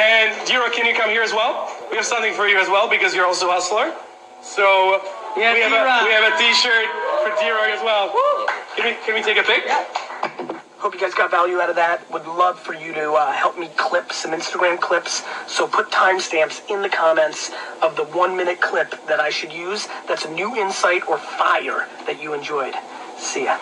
and 0.00 0.48
can 0.72 0.86
you 0.86 0.94
come 0.94 1.10
here 1.10 1.22
as 1.22 1.32
well? 1.32 1.70
We 1.90 1.96
have 1.96 2.06
something 2.06 2.32
for 2.32 2.48
you 2.48 2.58
as 2.58 2.68
well 2.68 2.88
because 2.88 3.14
you're 3.14 3.26
also 3.26 3.48
a 3.48 3.52
hustler. 3.52 3.92
So 4.42 5.00
Yeah, 5.36 5.54
we 5.54 5.60
have 5.60 5.72
a 5.72 6.04
we 6.04 6.12
have 6.12 6.32
a 6.32 6.36
T-shirt 6.38 6.88
for 7.22 7.30
Dira 7.40 7.70
as 7.70 7.82
well. 7.84 8.12
Can 8.76 8.84
we 8.86 8.96
can 9.04 9.14
we 9.14 9.22
take 9.22 9.38
a 9.38 9.42
pic? 9.42 9.64
Hope 10.78 10.94
you 10.94 11.00
guys 11.00 11.12
got 11.12 11.30
value 11.30 11.60
out 11.60 11.68
of 11.68 11.76
that. 11.76 12.10
Would 12.10 12.26
love 12.26 12.58
for 12.58 12.72
you 12.72 12.94
to 12.94 13.12
uh, 13.12 13.32
help 13.32 13.58
me 13.58 13.68
clip 13.76 14.12
some 14.12 14.30
Instagram 14.32 14.80
clips. 14.80 15.22
So 15.46 15.66
put 15.66 15.90
timestamps 15.90 16.62
in 16.70 16.80
the 16.80 16.88
comments 16.88 17.50
of 17.82 17.96
the 17.96 18.04
one 18.04 18.34
minute 18.34 18.62
clip 18.62 18.94
that 19.06 19.20
I 19.20 19.28
should 19.28 19.52
use. 19.52 19.88
That's 20.08 20.24
a 20.24 20.30
new 20.30 20.56
insight 20.56 21.06
or 21.06 21.18
fire 21.18 21.86
that 22.06 22.22
you 22.22 22.32
enjoyed. 22.32 22.74
See 23.18 23.44
ya. 23.44 23.58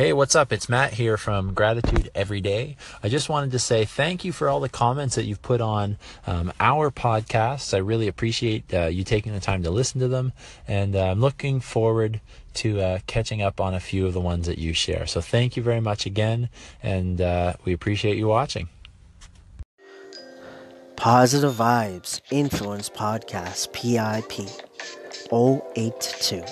Hey, 0.00 0.14
what's 0.14 0.34
up? 0.34 0.50
It's 0.50 0.66
Matt 0.66 0.94
here 0.94 1.18
from 1.18 1.52
Gratitude 1.52 2.10
Every 2.14 2.40
Day. 2.40 2.78
I 3.02 3.10
just 3.10 3.28
wanted 3.28 3.50
to 3.50 3.58
say 3.58 3.84
thank 3.84 4.24
you 4.24 4.32
for 4.32 4.48
all 4.48 4.58
the 4.58 4.70
comments 4.70 5.14
that 5.16 5.24
you've 5.24 5.42
put 5.42 5.60
on 5.60 5.98
um, 6.26 6.54
our 6.58 6.90
podcasts. 6.90 7.74
I 7.74 7.80
really 7.80 8.08
appreciate 8.08 8.72
uh, 8.72 8.86
you 8.86 9.04
taking 9.04 9.34
the 9.34 9.40
time 9.40 9.62
to 9.64 9.70
listen 9.70 10.00
to 10.00 10.08
them, 10.08 10.32
and 10.66 10.96
uh, 10.96 11.10
I'm 11.10 11.20
looking 11.20 11.60
forward 11.60 12.22
to 12.54 12.80
uh, 12.80 12.98
catching 13.06 13.42
up 13.42 13.60
on 13.60 13.74
a 13.74 13.78
few 13.78 14.06
of 14.06 14.14
the 14.14 14.20
ones 14.20 14.46
that 14.46 14.56
you 14.56 14.72
share. 14.72 15.06
So 15.06 15.20
thank 15.20 15.54
you 15.54 15.62
very 15.62 15.82
much 15.82 16.06
again, 16.06 16.48
and 16.82 17.20
uh, 17.20 17.56
we 17.66 17.74
appreciate 17.74 18.16
you 18.16 18.26
watching. 18.26 18.70
Positive 20.96 21.52
Vibes 21.52 22.22
Influence 22.30 22.88
Podcast, 22.88 23.70
PIP 23.74 24.48
082. 25.30 26.42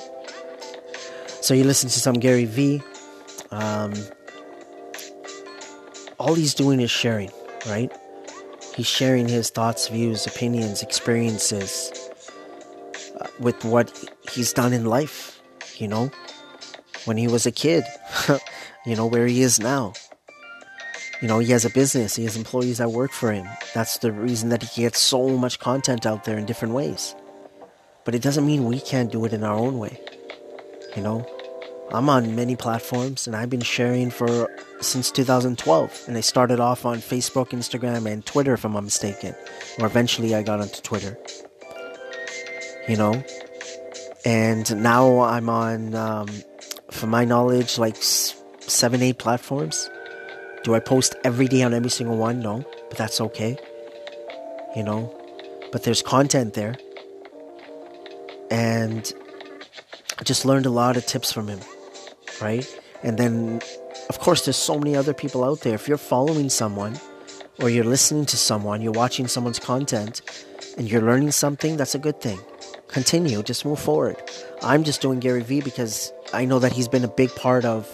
So 1.40 1.54
you 1.54 1.64
listen 1.64 1.88
to 1.88 1.98
some 1.98 2.16
Gary 2.16 2.44
V. 2.44 2.82
Um, 3.50 3.94
all 6.18 6.34
he's 6.34 6.54
doing 6.54 6.80
is 6.80 6.90
sharing, 6.90 7.30
right? 7.66 7.92
He's 8.74 8.86
sharing 8.86 9.28
his 9.28 9.50
thoughts, 9.50 9.88
views, 9.88 10.26
opinions, 10.26 10.82
experiences 10.82 11.90
uh, 13.20 13.26
with 13.40 13.64
what 13.64 13.92
he's 14.30 14.52
done 14.52 14.72
in 14.72 14.84
life, 14.84 15.40
you 15.76 15.88
know? 15.88 16.10
When 17.04 17.16
he 17.16 17.26
was 17.26 17.46
a 17.46 17.52
kid, 17.52 17.84
you 18.86 18.96
know, 18.96 19.06
where 19.06 19.26
he 19.26 19.42
is 19.42 19.58
now. 19.58 19.94
You 21.20 21.26
know, 21.26 21.40
he 21.40 21.50
has 21.50 21.64
a 21.64 21.70
business, 21.70 22.14
he 22.14 22.24
has 22.24 22.36
employees 22.36 22.78
that 22.78 22.92
work 22.92 23.10
for 23.10 23.32
him. 23.32 23.48
That's 23.74 23.98
the 23.98 24.12
reason 24.12 24.50
that 24.50 24.62
he 24.62 24.82
gets 24.82 25.00
so 25.00 25.28
much 25.30 25.58
content 25.58 26.06
out 26.06 26.24
there 26.24 26.38
in 26.38 26.46
different 26.46 26.74
ways. 26.74 27.14
But 28.04 28.14
it 28.14 28.22
doesn't 28.22 28.46
mean 28.46 28.64
we 28.64 28.80
can't 28.80 29.10
do 29.10 29.24
it 29.24 29.32
in 29.32 29.42
our 29.42 29.56
own 29.56 29.78
way. 29.78 30.00
You 30.96 31.02
know, 31.02 31.37
I'm 31.92 32.08
on 32.10 32.34
many 32.34 32.54
platforms 32.54 33.26
and 33.26 33.34
I've 33.34 33.48
been 33.48 33.62
sharing 33.62 34.10
for 34.10 34.50
since 34.80 35.10
2012. 35.10 36.04
And 36.06 36.16
I 36.16 36.20
started 36.20 36.60
off 36.60 36.84
on 36.84 36.98
Facebook, 36.98 37.48
Instagram, 37.48 38.10
and 38.10 38.24
Twitter, 38.26 38.54
if 38.54 38.64
I'm 38.64 38.72
not 38.72 38.84
mistaken. 38.84 39.34
Or 39.78 39.86
eventually 39.86 40.34
I 40.34 40.42
got 40.42 40.60
onto 40.60 40.82
Twitter. 40.82 41.18
You 42.88 42.96
know, 42.96 43.22
and 44.24 44.82
now 44.82 45.20
I'm 45.20 45.48
on, 45.48 45.94
um, 45.94 46.28
for 46.90 47.06
my 47.06 47.24
knowledge, 47.24 47.78
like 47.78 47.96
seven, 47.98 49.02
eight 49.02 49.18
platforms. 49.18 49.88
Do 50.64 50.74
I 50.74 50.80
post 50.80 51.14
every 51.24 51.48
day 51.48 51.62
on 51.62 51.72
every 51.72 51.90
single 51.90 52.16
one? 52.16 52.40
No, 52.40 52.64
but 52.88 52.98
that's 52.98 53.20
okay. 53.20 53.56
You 54.74 54.82
know, 54.82 55.14
but 55.72 55.84
there's 55.84 56.02
content 56.02 56.54
there. 56.54 56.76
And 58.50 59.12
I 60.18 60.24
just 60.24 60.44
learned 60.44 60.66
a 60.66 60.70
lot 60.70 60.96
of 60.96 61.06
tips 61.06 61.30
from 61.30 61.48
him, 61.48 61.60
right? 62.40 62.66
And 63.02 63.18
then, 63.18 63.60
of 64.08 64.18
course, 64.18 64.44
there's 64.44 64.56
so 64.56 64.78
many 64.78 64.96
other 64.96 65.14
people 65.14 65.44
out 65.44 65.60
there. 65.60 65.74
If 65.74 65.88
you're 65.88 65.98
following 65.98 66.48
someone, 66.48 66.98
or 67.60 67.70
you're 67.70 67.84
listening 67.84 68.26
to 68.26 68.36
someone, 68.36 68.82
you're 68.82 68.92
watching 68.92 69.28
someone's 69.28 69.58
content, 69.58 70.22
and 70.76 70.90
you're 70.90 71.02
learning 71.02 71.32
something, 71.32 71.76
that's 71.76 71.94
a 71.94 71.98
good 71.98 72.20
thing. 72.20 72.38
Continue, 72.88 73.42
just 73.42 73.64
move 73.64 73.78
forward. 73.78 74.16
I'm 74.62 74.84
just 74.84 75.00
doing 75.00 75.20
Gary 75.20 75.42
Vee 75.42 75.60
because 75.60 76.12
I 76.32 76.44
know 76.44 76.58
that 76.58 76.72
he's 76.72 76.88
been 76.88 77.04
a 77.04 77.08
big 77.08 77.34
part 77.34 77.64
of 77.64 77.86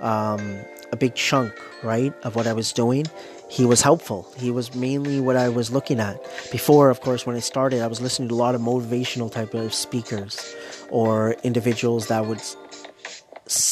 um, 0.00 0.58
a 0.90 0.96
big 0.96 1.14
chunk, 1.14 1.52
right, 1.82 2.12
of 2.24 2.34
what 2.34 2.46
I 2.46 2.52
was 2.52 2.72
doing 2.72 3.06
he 3.52 3.66
was 3.66 3.82
helpful. 3.82 4.26
He 4.38 4.50
was 4.50 4.74
mainly 4.74 5.20
what 5.20 5.36
I 5.36 5.50
was 5.50 5.70
looking 5.70 6.00
at. 6.00 6.18
Before, 6.50 6.88
of 6.88 7.02
course, 7.02 7.26
when 7.26 7.36
I 7.36 7.40
started, 7.40 7.82
I 7.82 7.86
was 7.86 8.00
listening 8.00 8.30
to 8.30 8.34
a 8.34 8.36
lot 8.36 8.54
of 8.54 8.62
motivational 8.62 9.30
type 9.30 9.52
of 9.52 9.74
speakers 9.74 10.56
or 10.88 11.32
individuals 11.42 12.06
that 12.06 12.24
would 12.24 12.40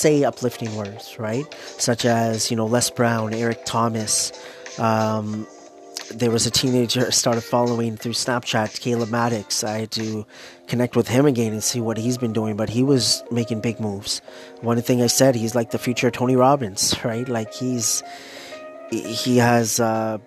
say 0.00 0.24
uplifting 0.24 0.74
words, 0.76 1.18
right? 1.18 1.44
Such 1.78 2.06
as, 2.06 2.50
you 2.50 2.56
know, 2.56 2.66
Les 2.66 2.88
Brown, 2.90 3.34
Eric 3.34 3.64
Thomas. 3.66 4.32
Um, 4.78 5.46
there 6.10 6.30
was 6.30 6.46
a 6.46 6.50
teenager 6.50 7.06
I 7.06 7.10
started 7.10 7.42
following 7.42 7.96
through 7.96 8.12
Snapchat, 8.12 8.80
Caleb 8.80 9.10
Maddix. 9.10 9.62
I 9.62 9.80
had 9.80 9.90
to 9.92 10.26
connect 10.66 10.96
with 10.96 11.06
him 11.06 11.26
again 11.26 11.52
and 11.52 11.62
see 11.62 11.80
what 11.80 11.98
he's 11.98 12.16
been 12.16 12.32
doing, 12.32 12.56
but 12.56 12.70
he 12.70 12.82
was 12.82 13.22
making 13.30 13.60
big 13.60 13.78
moves. 13.78 14.22
One 14.62 14.80
thing 14.80 15.02
I 15.02 15.06
said, 15.06 15.34
he's 15.34 15.54
like 15.54 15.70
the 15.70 15.78
future 15.78 16.10
Tony 16.10 16.34
Robbins, 16.34 16.94
right? 17.04 17.28
Like 17.28 17.52
he's 17.52 18.02
he 18.90 19.36
has 19.36 19.78
uh, 19.78 20.18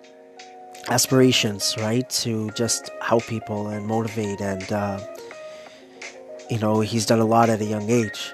aspirations, 0.88 1.74
right, 1.78 2.08
to 2.08 2.50
just 2.52 2.90
help 3.02 3.26
people 3.26 3.68
and 3.68 3.86
motivate, 3.86 4.40
and 4.40 4.72
uh, 4.72 5.00
you 6.48 6.58
know 6.58 6.80
he's 6.80 7.04
done 7.04 7.18
a 7.18 7.26
lot 7.26 7.50
at 7.50 7.60
a 7.60 7.66
young 7.66 7.90
age. 7.90 8.32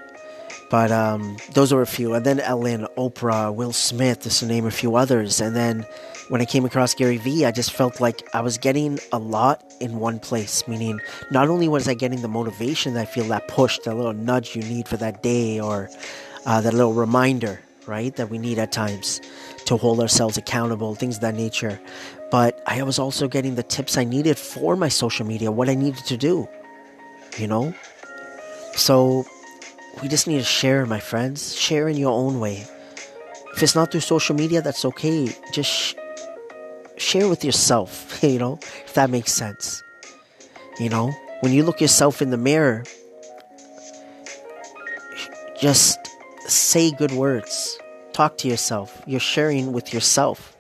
But 0.70 0.92
um, 0.92 1.36
those 1.52 1.72
are 1.72 1.82
a 1.82 1.86
few, 1.86 2.14
and 2.14 2.24
then 2.24 2.38
Ellen, 2.38 2.86
Oprah, 2.96 3.52
Will 3.52 3.72
Smith, 3.72 4.22
just 4.22 4.38
to 4.38 4.46
name 4.46 4.66
a 4.66 4.70
few 4.70 4.94
others. 4.94 5.40
And 5.40 5.54
then 5.56 5.84
when 6.28 6.40
I 6.40 6.44
came 6.44 6.64
across 6.64 6.94
Gary 6.94 7.16
Vee, 7.16 7.44
I 7.44 7.50
just 7.50 7.72
felt 7.72 8.00
like 8.00 8.22
I 8.34 8.40
was 8.40 8.56
getting 8.56 9.00
a 9.10 9.18
lot 9.18 9.64
in 9.80 9.98
one 9.98 10.20
place. 10.20 10.68
Meaning, 10.68 11.00
not 11.32 11.48
only 11.48 11.66
was 11.66 11.88
I 11.88 11.94
getting 11.94 12.22
the 12.22 12.28
motivation 12.28 12.94
that 12.94 13.00
I 13.00 13.04
feel 13.04 13.24
that 13.24 13.48
push, 13.48 13.80
that 13.80 13.96
little 13.96 14.12
nudge 14.12 14.54
you 14.54 14.62
need 14.62 14.86
for 14.86 14.96
that 14.98 15.24
day, 15.24 15.58
or 15.58 15.90
uh, 16.46 16.60
that 16.60 16.72
little 16.72 16.94
reminder, 16.94 17.60
right, 17.86 18.14
that 18.14 18.30
we 18.30 18.38
need 18.38 18.60
at 18.60 18.70
times 18.70 19.20
to 19.64 19.76
hold 19.76 19.98
ourselves 19.98 20.36
accountable, 20.36 20.94
things 20.94 21.16
of 21.16 21.22
that 21.22 21.34
nature. 21.34 21.80
But 22.30 22.62
I 22.64 22.80
was 22.84 23.00
also 23.00 23.26
getting 23.26 23.56
the 23.56 23.64
tips 23.64 23.96
I 23.96 24.04
needed 24.04 24.38
for 24.38 24.76
my 24.76 24.88
social 24.88 25.26
media, 25.26 25.50
what 25.50 25.68
I 25.68 25.74
needed 25.74 26.04
to 26.06 26.16
do, 26.16 26.48
you 27.38 27.48
know? 27.48 27.74
So 28.76 29.26
we 30.02 30.08
just 30.08 30.26
need 30.26 30.38
to 30.38 30.44
share, 30.44 30.86
my 30.86 31.00
friends. 31.00 31.54
Share 31.56 31.88
in 31.88 31.96
your 31.96 32.12
own 32.12 32.40
way. 32.40 32.66
If 33.54 33.62
it's 33.62 33.74
not 33.74 33.90
through 33.90 34.00
social 34.00 34.34
media, 34.36 34.62
that's 34.62 34.84
okay. 34.84 35.28
Just 35.52 35.70
sh- 35.70 35.94
share 36.96 37.28
with 37.28 37.44
yourself, 37.44 38.18
you 38.22 38.38
know, 38.38 38.58
if 38.62 38.94
that 38.94 39.10
makes 39.10 39.32
sense. 39.32 39.82
You 40.78 40.88
know, 40.88 41.12
when 41.40 41.52
you 41.52 41.62
look 41.64 41.80
yourself 41.80 42.22
in 42.22 42.30
the 42.30 42.38
mirror, 42.38 42.84
just 45.60 45.98
say 46.46 46.90
good 46.92 47.12
words 47.12 47.78
talk 48.12 48.36
to 48.38 48.48
yourself. 48.48 49.02
You're 49.06 49.20
sharing 49.20 49.72
with 49.72 49.94
yourself. 49.94 50.56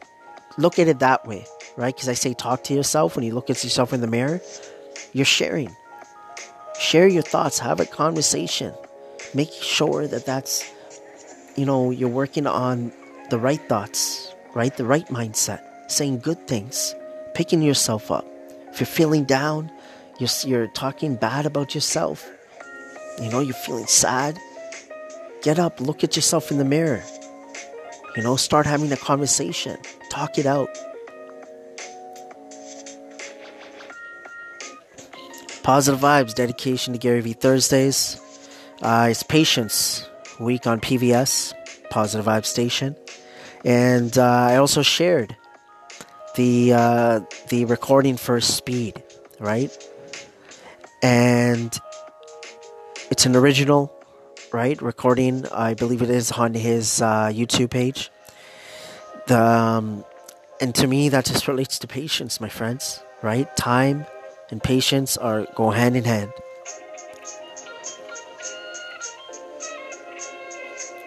Look 0.56 0.78
at 0.78 0.88
it 0.88 1.00
that 1.00 1.26
way, 1.26 1.44
right? 1.76 1.94
Because 1.94 2.08
I 2.08 2.14
say 2.14 2.32
talk 2.32 2.64
to 2.64 2.74
yourself 2.74 3.16
when 3.16 3.24
you 3.24 3.34
look 3.34 3.50
at 3.50 3.62
yourself 3.62 3.92
in 3.92 4.00
the 4.00 4.06
mirror. 4.06 4.40
You're 5.12 5.26
sharing. 5.26 5.74
Share 6.78 7.06
your 7.06 7.22
thoughts. 7.22 7.58
Have 7.58 7.80
a 7.80 7.86
conversation. 7.86 8.72
Make 9.34 9.52
sure 9.52 10.06
that 10.06 10.26
that's, 10.26 10.68
you 11.56 11.64
know, 11.64 11.90
you're 11.90 12.08
working 12.08 12.46
on 12.46 12.92
the 13.30 13.38
right 13.38 13.60
thoughts, 13.68 14.34
right? 14.54 14.76
The 14.76 14.84
right 14.84 15.06
mindset. 15.06 15.62
Saying 15.88 16.20
good 16.20 16.46
things. 16.48 16.94
Picking 17.34 17.62
yourself 17.62 18.10
up. 18.10 18.26
If 18.72 18.80
you're 18.80 18.86
feeling 18.86 19.24
down, 19.24 19.70
you're, 20.18 20.28
you're 20.44 20.66
talking 20.68 21.14
bad 21.14 21.46
about 21.46 21.74
yourself. 21.74 22.28
You 23.20 23.30
know, 23.30 23.40
you're 23.40 23.54
feeling 23.54 23.86
sad. 23.86 24.38
Get 25.42 25.58
up, 25.58 25.80
look 25.80 26.04
at 26.04 26.16
yourself 26.16 26.50
in 26.50 26.58
the 26.58 26.64
mirror. 26.64 27.02
You 28.16 28.22
know, 28.22 28.36
start 28.36 28.66
having 28.66 28.90
a 28.92 28.96
conversation, 28.96 29.78
talk 30.10 30.38
it 30.38 30.46
out. 30.46 30.68
Positive 35.62 36.00
Vibes, 36.00 36.34
dedication 36.34 36.92
to 36.92 36.98
Gary 36.98 37.20
Vee 37.20 37.32
Thursdays. 37.32 38.19
Uh, 38.82 39.08
it's 39.10 39.22
Patience 39.22 40.08
Week 40.38 40.66
on 40.66 40.80
PVS, 40.80 41.52
Positive 41.90 42.24
Vibe 42.24 42.44
Station. 42.44 42.96
And 43.64 44.16
uh, 44.16 44.24
I 44.24 44.56
also 44.56 44.82
shared 44.82 45.36
the 46.36 46.72
uh, 46.72 47.20
the 47.48 47.66
recording 47.66 48.16
for 48.16 48.40
Speed, 48.40 49.02
right? 49.38 49.70
And 51.02 51.78
it's 53.10 53.26
an 53.26 53.36
original 53.36 53.92
right? 54.52 54.80
Recording, 54.82 55.46
I 55.46 55.74
believe 55.74 56.02
it 56.02 56.10
is 56.10 56.32
on 56.32 56.54
his 56.54 57.00
uh, 57.00 57.28
YouTube 57.32 57.70
page. 57.70 58.10
The 59.26 59.40
um, 59.40 60.04
and 60.60 60.74
to 60.74 60.86
me, 60.86 61.08
that 61.10 61.24
just 61.24 61.48
relates 61.48 61.78
to 61.80 61.86
patience, 61.86 62.40
my 62.40 62.48
friends. 62.48 63.02
Right? 63.22 63.54
Time 63.56 64.06
and 64.50 64.62
patience 64.62 65.16
are 65.18 65.46
go 65.54 65.70
hand 65.70 65.96
in 65.96 66.04
hand. 66.04 66.32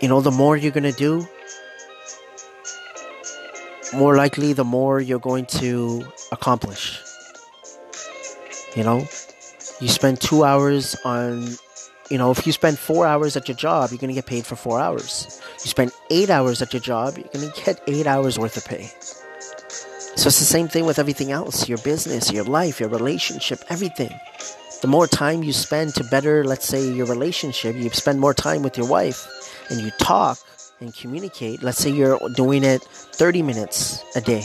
You 0.03 0.09
know, 0.09 0.19
the 0.19 0.31
more 0.31 0.57
you're 0.57 0.73
gonna 0.73 0.91
do, 0.91 1.25
more 3.93 4.17
likely 4.17 4.51
the 4.51 4.65
more 4.65 4.99
you're 4.99 5.17
going 5.17 5.45
to 5.61 6.03
accomplish. 6.33 7.01
You 8.75 8.83
know, 8.83 9.07
you 9.79 9.87
spend 9.87 10.19
two 10.19 10.43
hours 10.43 10.97
on 11.05 11.47
you 12.09 12.17
know, 12.17 12.31
if 12.31 12.45
you 12.45 12.51
spend 12.51 12.77
four 12.77 13.07
hours 13.07 13.37
at 13.37 13.47
your 13.47 13.55
job, 13.55 13.91
you're 13.91 13.97
going 13.97 14.09
to 14.09 14.13
get 14.13 14.25
paid 14.25 14.45
for 14.45 14.57
four 14.57 14.77
hours. 14.77 15.41
You 15.63 15.69
spend 15.69 15.93
eight 16.11 16.29
hours 16.29 16.61
at 16.61 16.73
your 16.73 16.81
job, 16.81 17.17
you're 17.17 17.29
going 17.33 17.49
to 17.49 17.63
get 17.63 17.79
eight 17.87 18.05
hours 18.05 18.37
worth 18.37 18.57
of 18.57 18.65
pay. 18.65 18.91
So 20.17 20.27
it's 20.27 20.39
the 20.39 20.53
same 20.57 20.67
thing 20.67 20.85
with 20.85 20.99
everything 20.99 21.31
else 21.31 21.69
your 21.69 21.77
business, 21.77 22.29
your 22.29 22.43
life, 22.43 22.81
your 22.81 22.89
relationship, 22.89 23.63
everything. 23.69 24.11
The 24.81 24.87
more 24.87 25.07
time 25.07 25.43
you 25.43 25.53
spend 25.53 25.95
to 25.95 26.03
better, 26.03 26.43
let's 26.43 26.67
say, 26.67 26.85
your 26.91 27.05
relationship, 27.05 27.77
you 27.77 27.89
spend 27.91 28.19
more 28.19 28.33
time 28.33 28.63
with 28.63 28.77
your 28.77 28.87
wife 28.87 29.25
and 29.69 29.81
you 29.81 29.91
talk 29.99 30.37
and 30.79 30.93
communicate. 30.95 31.63
Let's 31.63 31.77
say 31.77 31.89
you're 31.89 32.19
doing 32.35 32.63
it 32.63 32.83
30 32.83 33.41
minutes 33.41 34.03
a 34.15 34.21
day. 34.21 34.43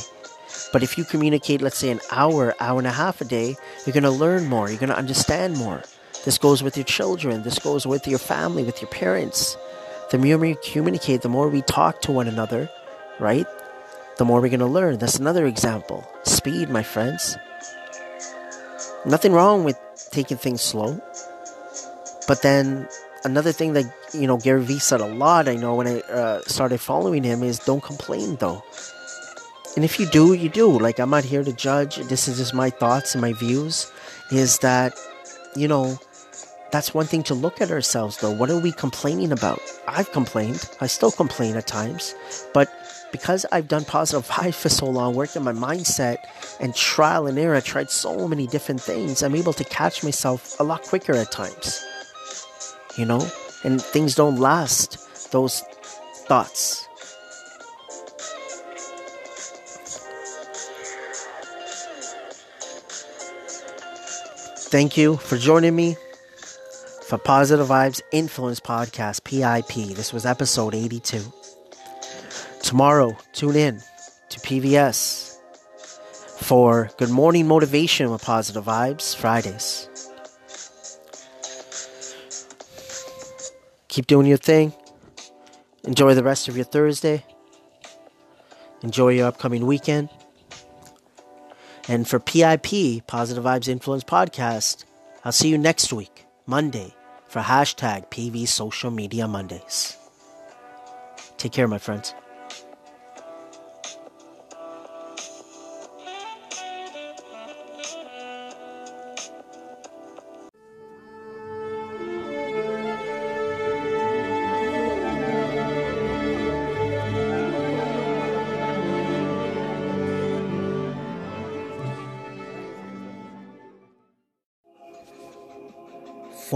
But 0.72 0.82
if 0.82 0.98
you 0.98 1.04
communicate, 1.04 1.62
let's 1.62 1.78
say, 1.78 1.90
an 1.90 2.00
hour, 2.10 2.54
hour 2.60 2.78
and 2.78 2.86
a 2.86 2.92
half 2.92 3.20
a 3.20 3.24
day, 3.24 3.56
you're 3.86 3.94
going 3.94 4.02
to 4.02 4.10
learn 4.10 4.46
more, 4.46 4.68
you're 4.68 4.78
going 4.78 4.90
to 4.90 4.96
understand 4.96 5.56
more. 5.56 5.82
This 6.24 6.38
goes 6.38 6.62
with 6.62 6.76
your 6.76 6.84
children. 6.84 7.42
This 7.42 7.58
goes 7.58 7.86
with 7.86 8.06
your 8.06 8.18
family, 8.18 8.64
with 8.64 8.82
your 8.82 8.90
parents. 8.90 9.56
The 10.10 10.18
more 10.18 10.36
we 10.36 10.56
communicate, 10.56 11.22
the 11.22 11.28
more 11.28 11.48
we 11.48 11.62
talk 11.62 12.02
to 12.02 12.12
one 12.12 12.28
another, 12.28 12.68
right? 13.18 13.46
The 14.18 14.24
more 14.24 14.40
we're 14.40 14.48
going 14.48 14.60
to 14.60 14.66
learn. 14.66 14.98
That's 14.98 15.18
another 15.18 15.46
example. 15.46 16.06
Speed, 16.24 16.70
my 16.70 16.82
friends. 16.82 17.36
Nothing 19.06 19.32
wrong 19.32 19.64
with 19.64 19.78
taking 20.10 20.36
things 20.36 20.60
slow. 20.60 21.00
But 22.26 22.42
then 22.42 22.88
another 23.24 23.52
thing 23.52 23.74
that, 23.74 23.84
you 24.12 24.26
know, 24.26 24.36
Gary 24.36 24.62
Vee 24.62 24.78
said 24.78 25.00
a 25.00 25.06
lot, 25.06 25.48
I 25.48 25.56
know, 25.56 25.74
when 25.74 25.86
I 25.86 26.00
uh, 26.00 26.42
started 26.42 26.80
following 26.80 27.22
him 27.22 27.42
is 27.42 27.58
don't 27.58 27.82
complain, 27.82 28.36
though. 28.36 28.62
And 29.76 29.84
if 29.84 30.00
you 30.00 30.06
do, 30.06 30.32
you 30.32 30.48
do. 30.48 30.78
Like, 30.78 30.98
I'm 30.98 31.10
not 31.10 31.24
here 31.24 31.44
to 31.44 31.52
judge. 31.52 31.96
This 31.96 32.26
is 32.26 32.38
just 32.38 32.54
my 32.54 32.70
thoughts 32.70 33.14
and 33.14 33.22
my 33.22 33.32
views. 33.32 33.92
Is 34.30 34.58
that, 34.58 34.98
you 35.54 35.68
know, 35.68 35.98
that's 36.70 36.92
one 36.92 37.06
thing 37.06 37.22
to 37.24 37.34
look 37.34 37.60
at 37.60 37.70
ourselves 37.70 38.18
though. 38.18 38.30
What 38.30 38.50
are 38.50 38.58
we 38.58 38.72
complaining 38.72 39.32
about? 39.32 39.60
I've 39.86 40.12
complained. 40.12 40.68
I 40.80 40.86
still 40.86 41.10
complain 41.10 41.56
at 41.56 41.66
times. 41.66 42.14
But 42.52 42.68
because 43.10 43.46
I've 43.52 43.68
done 43.68 43.84
positive 43.84 44.28
vibes 44.28 44.54
for 44.54 44.68
so 44.68 44.86
long, 44.86 45.14
worked 45.14 45.36
on 45.36 45.44
my 45.44 45.52
mindset 45.52 46.18
and 46.60 46.74
trial 46.74 47.26
and 47.26 47.38
error, 47.38 47.56
I 47.56 47.60
tried 47.60 47.90
so 47.90 48.28
many 48.28 48.46
different 48.46 48.80
things, 48.80 49.22
I'm 49.22 49.34
able 49.34 49.54
to 49.54 49.64
catch 49.64 50.04
myself 50.04 50.58
a 50.60 50.64
lot 50.64 50.82
quicker 50.82 51.14
at 51.14 51.32
times. 51.32 51.82
You 52.96 53.06
know? 53.06 53.26
And 53.64 53.80
things 53.80 54.14
don't 54.14 54.36
last, 54.36 55.30
those 55.32 55.62
thoughts. 56.26 56.88
Thank 64.70 64.98
you 64.98 65.16
for 65.16 65.38
joining 65.38 65.74
me 65.74 65.96
for 67.06 67.16
Positive 67.16 67.66
Vibes 67.66 68.02
Influence 68.12 68.60
Podcast, 68.60 69.24
PIP. 69.24 69.96
This 69.96 70.12
was 70.12 70.26
episode 70.26 70.74
82. 70.74 71.32
Tomorrow, 72.62 73.16
tune 73.32 73.56
in 73.56 73.80
to 74.28 74.40
PVS 74.40 75.38
for 76.36 76.90
Good 76.98 77.08
Morning 77.08 77.48
Motivation 77.48 78.10
with 78.10 78.22
Positive 78.22 78.62
Vibes, 78.62 79.16
Fridays. 79.16 79.87
Keep 83.98 84.06
doing 84.06 84.28
your 84.28 84.38
thing. 84.38 84.72
Enjoy 85.82 86.14
the 86.14 86.22
rest 86.22 86.46
of 86.46 86.54
your 86.54 86.64
Thursday. 86.64 87.24
Enjoy 88.80 89.08
your 89.08 89.26
upcoming 89.26 89.66
weekend. 89.66 90.08
And 91.88 92.06
for 92.06 92.20
PIP, 92.20 93.08
Positive 93.08 93.42
Vibes 93.42 93.66
Influence 93.66 94.04
Podcast, 94.04 94.84
I'll 95.24 95.32
see 95.32 95.48
you 95.48 95.58
next 95.58 95.92
week, 95.92 96.26
Monday, 96.46 96.94
for 97.26 97.42
hashtag 97.42 98.08
PV 98.08 98.46
Social 98.46 98.92
Media 98.92 99.26
Mondays. 99.26 99.96
Take 101.36 101.50
care, 101.50 101.66
my 101.66 101.78
friends. 101.78 102.14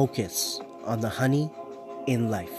Focus 0.03 0.59
on 0.85 1.01
the 1.01 1.09
honey 1.09 1.49
in 2.09 2.29
life. 2.29 2.51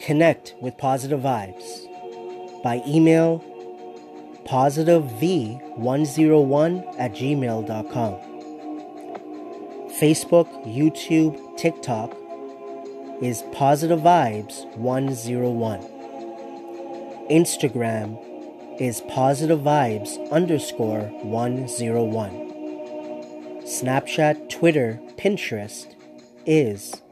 Connect 0.00 0.54
with 0.60 0.78
Positive 0.78 1.18
Vibes 1.18 2.62
by 2.62 2.80
email 2.86 3.42
positivev101 4.46 6.94
at 6.96 7.12
gmail.com. 7.12 8.12
Facebook, 10.00 10.46
YouTube, 10.64 11.58
TikTok 11.58 12.16
is 13.20 13.42
Positive 13.50 13.98
Vibes 13.98 14.64
101. 14.76 15.80
Instagram 17.32 18.16
is 18.80 19.00
Positive 19.08 19.58
Vibes 19.58 20.30
underscore 20.30 21.10
101. 21.24 22.45
Snapchat, 23.76 24.48
Twitter, 24.48 24.98
Pinterest 25.18 25.94
is 26.46 27.02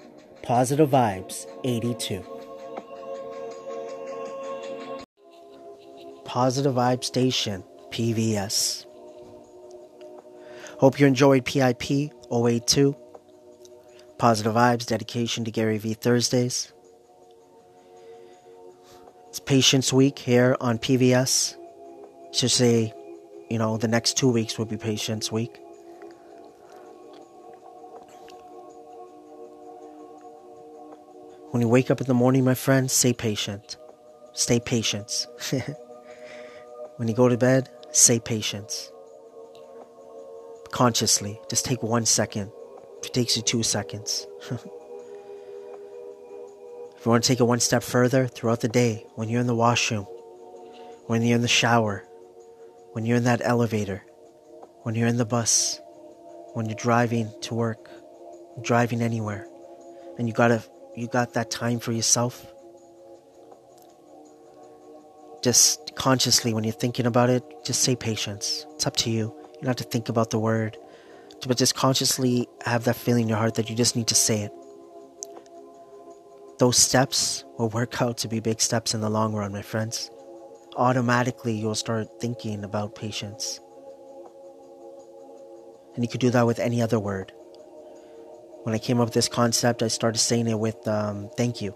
Positive 0.42 0.88
Vibes 0.88 1.44
82. 1.62 2.24
Positive 6.24 6.74
Vibe 6.74 7.04
Station, 7.04 7.62
PVS. 7.90 8.86
Hope 10.78 10.98
you 10.98 11.06
enjoyed 11.06 11.44
PIP 11.44 11.82
082. 12.32 12.96
Positive 14.16 14.54
Vibes 14.54 14.86
dedication 14.86 15.44
to 15.44 15.50
Gary 15.50 15.76
Vee 15.76 15.92
Thursdays. 15.92 16.72
It's 19.28 19.38
Patience 19.38 19.92
Week 19.92 20.18
here 20.18 20.56
on 20.62 20.78
PVS. 20.78 21.56
Should 22.32 22.50
say, 22.50 22.94
you 23.50 23.58
know, 23.58 23.76
the 23.76 23.86
next 23.86 24.16
two 24.16 24.30
weeks 24.30 24.56
will 24.56 24.64
be 24.64 24.78
Patience 24.78 25.30
Week. 25.30 25.60
When 31.54 31.60
you 31.60 31.68
wake 31.68 31.88
up 31.88 32.00
in 32.00 32.08
the 32.08 32.14
morning, 32.14 32.44
my 32.44 32.54
friend, 32.54 32.90
stay 32.90 33.12
patient. 33.12 33.76
Stay 34.32 34.58
patient. 34.58 35.28
when 36.96 37.06
you 37.06 37.14
go 37.14 37.28
to 37.28 37.36
bed, 37.36 37.70
say 37.92 38.18
patience. 38.18 38.90
Consciously, 40.72 41.40
just 41.48 41.64
take 41.64 41.80
one 41.80 42.06
second. 42.06 42.50
If 42.98 43.06
it 43.06 43.14
takes 43.14 43.36
you 43.36 43.42
two 43.44 43.62
seconds. 43.62 44.26
if 44.50 44.64
you 47.04 47.10
want 47.12 47.22
to 47.22 47.28
take 47.28 47.38
it 47.38 47.44
one 47.44 47.60
step 47.60 47.84
further 47.84 48.26
throughout 48.26 48.60
the 48.60 48.66
day, 48.66 49.06
when 49.14 49.28
you're 49.28 49.40
in 49.40 49.46
the 49.46 49.54
washroom, 49.54 50.06
when 51.06 51.22
you're 51.22 51.36
in 51.36 51.42
the 51.42 51.46
shower, 51.46 52.04
when 52.94 53.06
you're 53.06 53.18
in 53.18 53.24
that 53.30 53.42
elevator, 53.44 54.02
when 54.82 54.96
you're 54.96 55.06
in 55.06 55.18
the 55.18 55.24
bus, 55.24 55.80
when 56.54 56.66
you're 56.66 56.74
driving 56.74 57.30
to 57.42 57.54
work, 57.54 57.88
driving 58.60 59.00
anywhere, 59.00 59.46
and 60.18 60.26
you 60.26 60.34
gotta 60.34 60.64
you 60.96 61.08
got 61.08 61.34
that 61.34 61.50
time 61.50 61.80
for 61.80 61.92
yourself? 61.92 62.46
Just 65.42 65.94
consciously, 65.96 66.54
when 66.54 66.64
you're 66.64 66.72
thinking 66.72 67.06
about 67.06 67.30
it, 67.30 67.42
just 67.64 67.82
say 67.82 67.96
patience. 67.96 68.66
It's 68.74 68.86
up 68.86 68.96
to 68.98 69.10
you. 69.10 69.34
You 69.54 69.60
don't 69.62 69.66
have 69.66 69.76
to 69.76 69.84
think 69.84 70.08
about 70.08 70.30
the 70.30 70.38
word, 70.38 70.76
but 71.46 71.58
just 71.58 71.74
consciously 71.74 72.48
have 72.64 72.84
that 72.84 72.96
feeling 72.96 73.24
in 73.24 73.28
your 73.28 73.38
heart 73.38 73.56
that 73.56 73.68
you 73.68 73.76
just 73.76 73.96
need 73.96 74.06
to 74.08 74.14
say 74.14 74.42
it. 74.42 74.52
Those 76.58 76.78
steps 76.78 77.44
will 77.58 77.68
work 77.68 78.00
out 78.00 78.16
to 78.18 78.28
be 78.28 78.40
big 78.40 78.60
steps 78.60 78.94
in 78.94 79.00
the 79.00 79.10
long 79.10 79.34
run, 79.34 79.52
my 79.52 79.62
friends. 79.62 80.10
Automatically, 80.76 81.54
you'll 81.54 81.74
start 81.74 82.08
thinking 82.20 82.64
about 82.64 82.94
patience. 82.94 83.60
And 85.94 86.02
you 86.02 86.08
could 86.08 86.20
do 86.20 86.30
that 86.30 86.46
with 86.46 86.58
any 86.58 86.80
other 86.80 86.98
word 86.98 87.32
when 88.64 88.74
I 88.74 88.78
came 88.78 88.98
up 88.98 89.08
with 89.08 89.14
this 89.14 89.28
concept, 89.28 89.82
I 89.82 89.88
started 89.88 90.18
saying 90.18 90.48
it 90.48 90.58
with 90.58 90.88
um, 90.88 91.28
thank 91.36 91.60
you. 91.60 91.74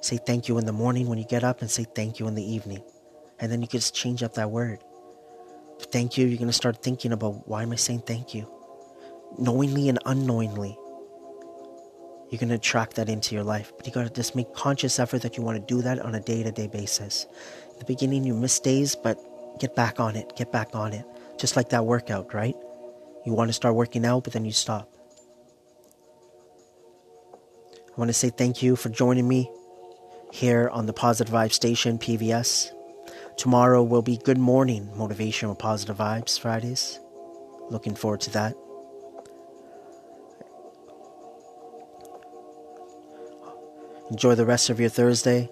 Say 0.00 0.18
thank 0.18 0.48
you 0.48 0.56
in 0.56 0.64
the 0.64 0.72
morning 0.72 1.08
when 1.08 1.18
you 1.18 1.26
get 1.26 1.44
up, 1.44 1.60
and 1.60 1.70
say 1.70 1.84
thank 1.84 2.18
you 2.18 2.26
in 2.26 2.34
the 2.34 2.42
evening. 2.42 2.82
And 3.38 3.52
then 3.52 3.60
you 3.60 3.68
can 3.68 3.80
just 3.80 3.94
change 3.94 4.22
up 4.22 4.34
that 4.34 4.50
word. 4.50 4.78
Thank 5.92 6.16
you, 6.16 6.26
you're 6.26 6.38
going 6.38 6.48
to 6.48 6.54
start 6.54 6.82
thinking 6.82 7.12
about 7.12 7.46
why 7.46 7.62
am 7.62 7.72
I 7.72 7.76
saying 7.76 8.00
thank 8.06 8.34
you? 8.34 8.50
Knowingly 9.38 9.90
and 9.90 9.98
unknowingly, 10.06 10.78
you're 12.30 12.38
going 12.38 12.48
to 12.48 12.54
attract 12.54 12.96
that 12.96 13.10
into 13.10 13.34
your 13.34 13.44
life. 13.44 13.72
But 13.76 13.86
you 13.86 13.92
got 13.92 14.04
to 14.04 14.10
just 14.10 14.34
make 14.34 14.54
conscious 14.54 14.98
effort 14.98 15.20
that 15.20 15.36
you 15.36 15.42
want 15.42 15.58
to 15.58 15.74
do 15.74 15.82
that 15.82 15.98
on 15.98 16.14
a 16.14 16.20
day 16.20 16.42
to 16.42 16.50
day 16.50 16.66
basis. 16.66 17.26
In 17.74 17.78
the 17.78 17.84
beginning, 17.84 18.24
you 18.24 18.32
miss 18.32 18.58
days, 18.58 18.96
but 18.96 19.18
get 19.60 19.76
back 19.76 20.00
on 20.00 20.16
it. 20.16 20.34
Get 20.34 20.50
back 20.50 20.74
on 20.74 20.94
it. 20.94 21.04
Just 21.38 21.56
like 21.56 21.68
that 21.70 21.84
workout, 21.84 22.32
right? 22.32 22.54
You 23.26 23.34
want 23.34 23.50
to 23.50 23.52
start 23.52 23.74
working 23.74 24.06
out, 24.06 24.24
but 24.24 24.32
then 24.32 24.46
you 24.46 24.52
stop. 24.52 24.95
I 27.96 27.98
want 27.98 28.10
to 28.10 28.14
say 28.14 28.28
thank 28.28 28.62
you 28.62 28.76
for 28.76 28.90
joining 28.90 29.26
me 29.26 29.50
here 30.30 30.68
on 30.68 30.84
the 30.84 30.92
Positive 30.92 31.32
Vibe 31.32 31.52
Station, 31.52 31.98
PVS. 31.98 32.70
Tomorrow 33.38 33.82
will 33.84 34.02
be 34.02 34.18
Good 34.18 34.36
Morning 34.36 34.90
Motivation 34.94 35.48
with 35.48 35.58
Positive 35.58 35.96
Vibes 35.96 36.38
Fridays. 36.38 37.00
Looking 37.70 37.94
forward 37.94 38.20
to 38.22 38.30
that. 38.32 38.54
Enjoy 44.10 44.34
the 44.34 44.44
rest 44.44 44.68
of 44.68 44.78
your 44.78 44.90
Thursday 44.90 45.48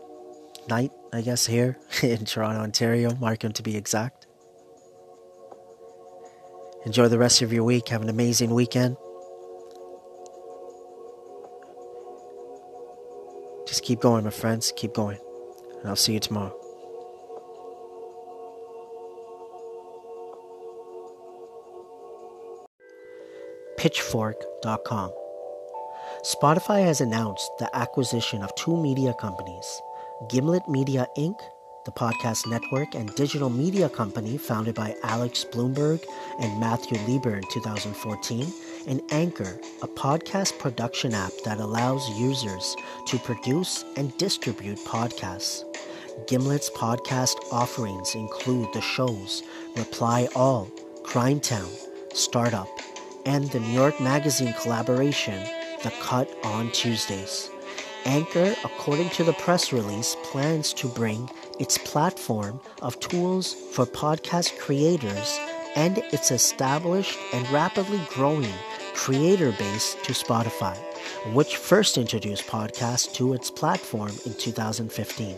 night, 0.68 0.92
I 1.14 1.22
guess, 1.22 1.46
here 1.46 1.78
in 2.02 2.26
Toronto, 2.26 2.60
Ontario, 2.60 3.14
Markham 3.14 3.52
to 3.54 3.62
be 3.62 3.74
exact. 3.74 4.26
Enjoy 6.84 7.08
the 7.08 7.18
rest 7.18 7.40
of 7.40 7.54
your 7.54 7.64
week. 7.64 7.88
Have 7.88 8.02
an 8.02 8.10
amazing 8.10 8.52
weekend. 8.52 8.98
Just 13.74 13.82
keep 13.82 13.98
going, 13.98 14.22
my 14.22 14.30
friends. 14.30 14.72
Keep 14.76 14.94
going. 14.94 15.18
And 15.80 15.88
I'll 15.88 15.96
see 15.96 16.12
you 16.12 16.20
tomorrow. 16.20 16.54
Pitchfork.com. 23.76 25.10
Spotify 26.22 26.84
has 26.84 27.00
announced 27.00 27.50
the 27.58 27.68
acquisition 27.76 28.44
of 28.44 28.54
two 28.54 28.80
media 28.80 29.12
companies 29.14 29.82
Gimlet 30.28 30.68
Media 30.68 31.08
Inc 31.18 31.40
the 31.84 31.92
podcast 31.92 32.46
network 32.46 32.94
and 32.94 33.14
digital 33.14 33.50
media 33.50 33.88
company 33.88 34.38
founded 34.38 34.74
by 34.74 34.96
Alex 35.02 35.44
Blumberg 35.44 36.02
and 36.40 36.58
Matthew 36.58 36.98
Lieber 37.06 37.36
in 37.36 37.44
2014, 37.50 38.46
and 38.86 39.02
Anchor, 39.10 39.60
a 39.82 39.88
podcast 39.88 40.58
production 40.58 41.14
app 41.14 41.32
that 41.44 41.60
allows 41.60 42.08
users 42.18 42.74
to 43.06 43.18
produce 43.18 43.84
and 43.96 44.16
distribute 44.16 44.78
podcasts. 44.78 45.64
Gimlet's 46.26 46.70
podcast 46.70 47.36
offerings 47.52 48.14
include 48.14 48.72
the 48.72 48.80
shows 48.80 49.42
Reply 49.76 50.28
All, 50.34 50.66
Crime 51.02 51.40
Town, 51.40 51.68
Startup, 52.14 52.68
and 53.26 53.50
the 53.50 53.60
New 53.60 53.72
York 53.72 54.00
Magazine 54.00 54.54
collaboration, 54.62 55.42
The 55.82 55.92
Cut 56.00 56.34
on 56.44 56.70
Tuesdays. 56.72 57.50
Anchor, 58.06 58.54
according 58.64 59.08
to 59.10 59.24
the 59.24 59.32
press 59.32 59.72
release, 59.72 60.14
plans 60.24 60.74
to 60.74 60.88
bring 60.88 61.28
its 61.58 61.78
platform 61.78 62.60
of 62.82 62.98
tools 63.00 63.52
for 63.52 63.86
podcast 63.86 64.58
creators 64.58 65.38
and 65.76 65.98
its 66.12 66.30
established 66.30 67.18
and 67.32 67.48
rapidly 67.50 68.00
growing 68.10 68.52
creator 68.94 69.52
base 69.52 69.96
to 70.04 70.12
Spotify, 70.12 70.76
which 71.32 71.56
first 71.56 71.98
introduced 71.98 72.46
podcasts 72.46 73.12
to 73.14 73.34
its 73.34 73.50
platform 73.50 74.12
in 74.24 74.34
2015. 74.34 75.36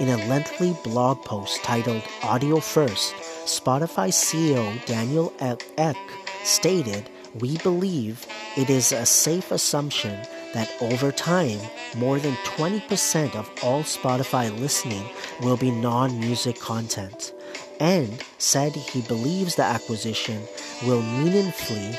In 0.00 0.08
a 0.08 0.16
lengthy 0.26 0.76
blog 0.82 1.18
post 1.24 1.62
titled 1.62 2.02
Audio 2.22 2.58
First, 2.58 3.14
Spotify 3.44 4.08
CEO 4.10 4.84
Daniel 4.86 5.32
Ek 5.40 5.96
stated, 6.42 7.08
We 7.40 7.58
believe 7.58 8.26
it 8.56 8.70
is 8.70 8.90
a 8.92 9.06
safe 9.06 9.52
assumption 9.52 10.18
that 10.54 10.70
over 10.80 11.12
time, 11.12 11.60
more 11.96 12.18
than 12.18 12.34
20% 12.56 13.34
of 13.34 13.50
all 13.62 13.82
Spotify 13.82 14.56
listening 14.58 15.04
will 15.42 15.56
be 15.56 15.70
non 15.70 16.18
music 16.18 16.58
content, 16.58 17.32
and 17.80 18.22
said 18.38 18.72
he 18.74 19.02
believes 19.02 19.56
the 19.56 19.62
acquisition 19.62 20.40
will 20.86 21.02
meaningfully 21.02 21.98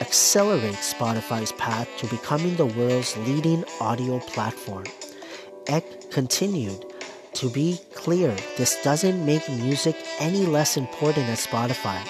accelerate 0.00 0.74
Spotify's 0.74 1.52
path 1.52 1.88
to 1.98 2.06
becoming 2.06 2.56
the 2.56 2.66
world's 2.66 3.16
leading 3.18 3.64
audio 3.80 4.18
platform. 4.18 4.84
Ek 5.68 6.10
continued, 6.10 6.84
to 7.34 7.48
be 7.50 7.78
clear, 7.94 8.34
this 8.56 8.82
doesn't 8.82 9.24
make 9.24 9.48
music 9.48 9.94
any 10.18 10.44
less 10.46 10.76
important 10.76 11.28
at 11.28 11.38
Spotify. 11.38 12.00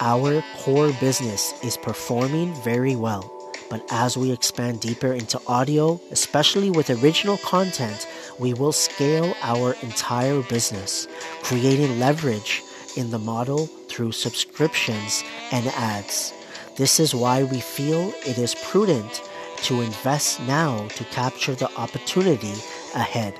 Our 0.00 0.42
core 0.56 0.92
business 1.00 1.52
is 1.62 1.76
performing 1.76 2.54
very 2.62 2.96
well, 2.96 3.22
but 3.70 3.84
as 3.90 4.16
we 4.16 4.32
expand 4.32 4.80
deeper 4.80 5.12
into 5.12 5.40
audio, 5.46 6.00
especially 6.10 6.70
with 6.70 6.90
original 6.90 7.36
content, 7.38 8.06
we 8.38 8.54
will 8.54 8.72
scale 8.72 9.34
our 9.42 9.74
entire 9.82 10.42
business, 10.42 11.06
creating 11.42 11.98
leverage 11.98 12.62
in 12.96 13.10
the 13.10 13.18
model 13.18 13.66
through 13.88 14.12
subscriptions 14.12 15.22
and 15.52 15.66
ads. 15.68 16.32
This 16.76 17.00
is 17.00 17.14
why 17.14 17.42
we 17.42 17.60
feel 17.60 18.12
it 18.26 18.38
is 18.38 18.54
prudent 18.54 19.22
to 19.62 19.82
invest 19.82 20.40
now 20.42 20.86
to 20.88 21.04
capture 21.04 21.54
the 21.54 21.70
opportunity 21.76 22.54
ahead. 22.94 23.34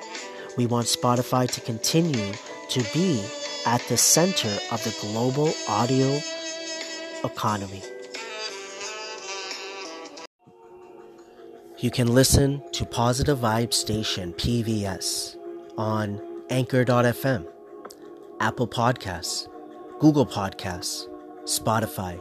We 0.57 0.67
want 0.67 0.87
Spotify 0.87 1.51
to 1.53 1.61
continue 1.61 2.33
to 2.71 2.85
be 2.93 3.25
at 3.65 3.81
the 3.83 3.97
center 3.97 4.59
of 4.73 4.83
the 4.83 4.97
global 5.01 5.53
audio 5.69 6.19
economy. 7.25 7.83
You 11.81 11.93
can 11.93 12.13
listen 12.13 12.61
to 12.73 12.85
Positive 12.85 13.39
Vibe 13.39 13.73
Station 13.73 14.33
PVS 14.33 15.37
on 15.77 16.21
Anchor.fm, 16.51 17.47
Apple 18.41 18.67
Podcasts, 18.67 19.47
Google 20.01 20.27
Podcasts, 20.27 21.07
Spotify, 21.45 22.21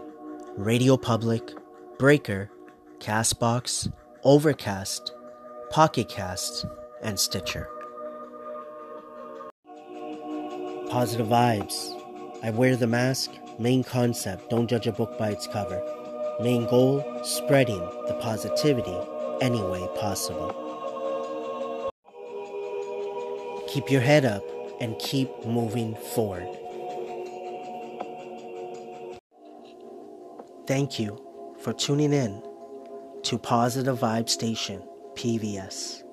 Radio 0.57 0.95
Public, 0.95 1.53
Breaker, 1.97 2.51
Castbox, 2.99 3.91
Overcast, 4.23 5.11
Pocket 5.71 6.07
Cast, 6.07 6.67
and 7.01 7.19
Stitcher. 7.19 7.67
Positive 10.91 11.25
vibes. 11.25 11.99
I 12.43 12.51
wear 12.51 12.75
the 12.75 12.85
mask. 12.85 13.31
Main 13.57 13.83
concept 13.83 14.51
don't 14.51 14.69
judge 14.69 14.85
a 14.85 14.91
book 14.91 15.17
by 15.17 15.31
its 15.31 15.47
cover. 15.47 15.81
Main 16.43 16.67
goal 16.67 17.03
spreading 17.23 17.79
the 18.07 18.19
positivity 18.21 19.16
any 19.41 19.61
way 19.61 19.87
possible. 19.95 20.51
Keep 23.67 23.91
your 23.91 24.01
head 24.01 24.25
up 24.25 24.43
and 24.79 24.97
keep 24.99 25.29
moving 25.45 25.95
forward. 25.95 26.47
Thank 30.67 30.99
you 30.99 31.55
for 31.59 31.73
tuning 31.73 32.13
in 32.13 32.43
to 33.23 33.37
Positive 33.37 33.99
Vibe 33.99 34.29
Station, 34.29 34.81
PVS. 35.15 36.06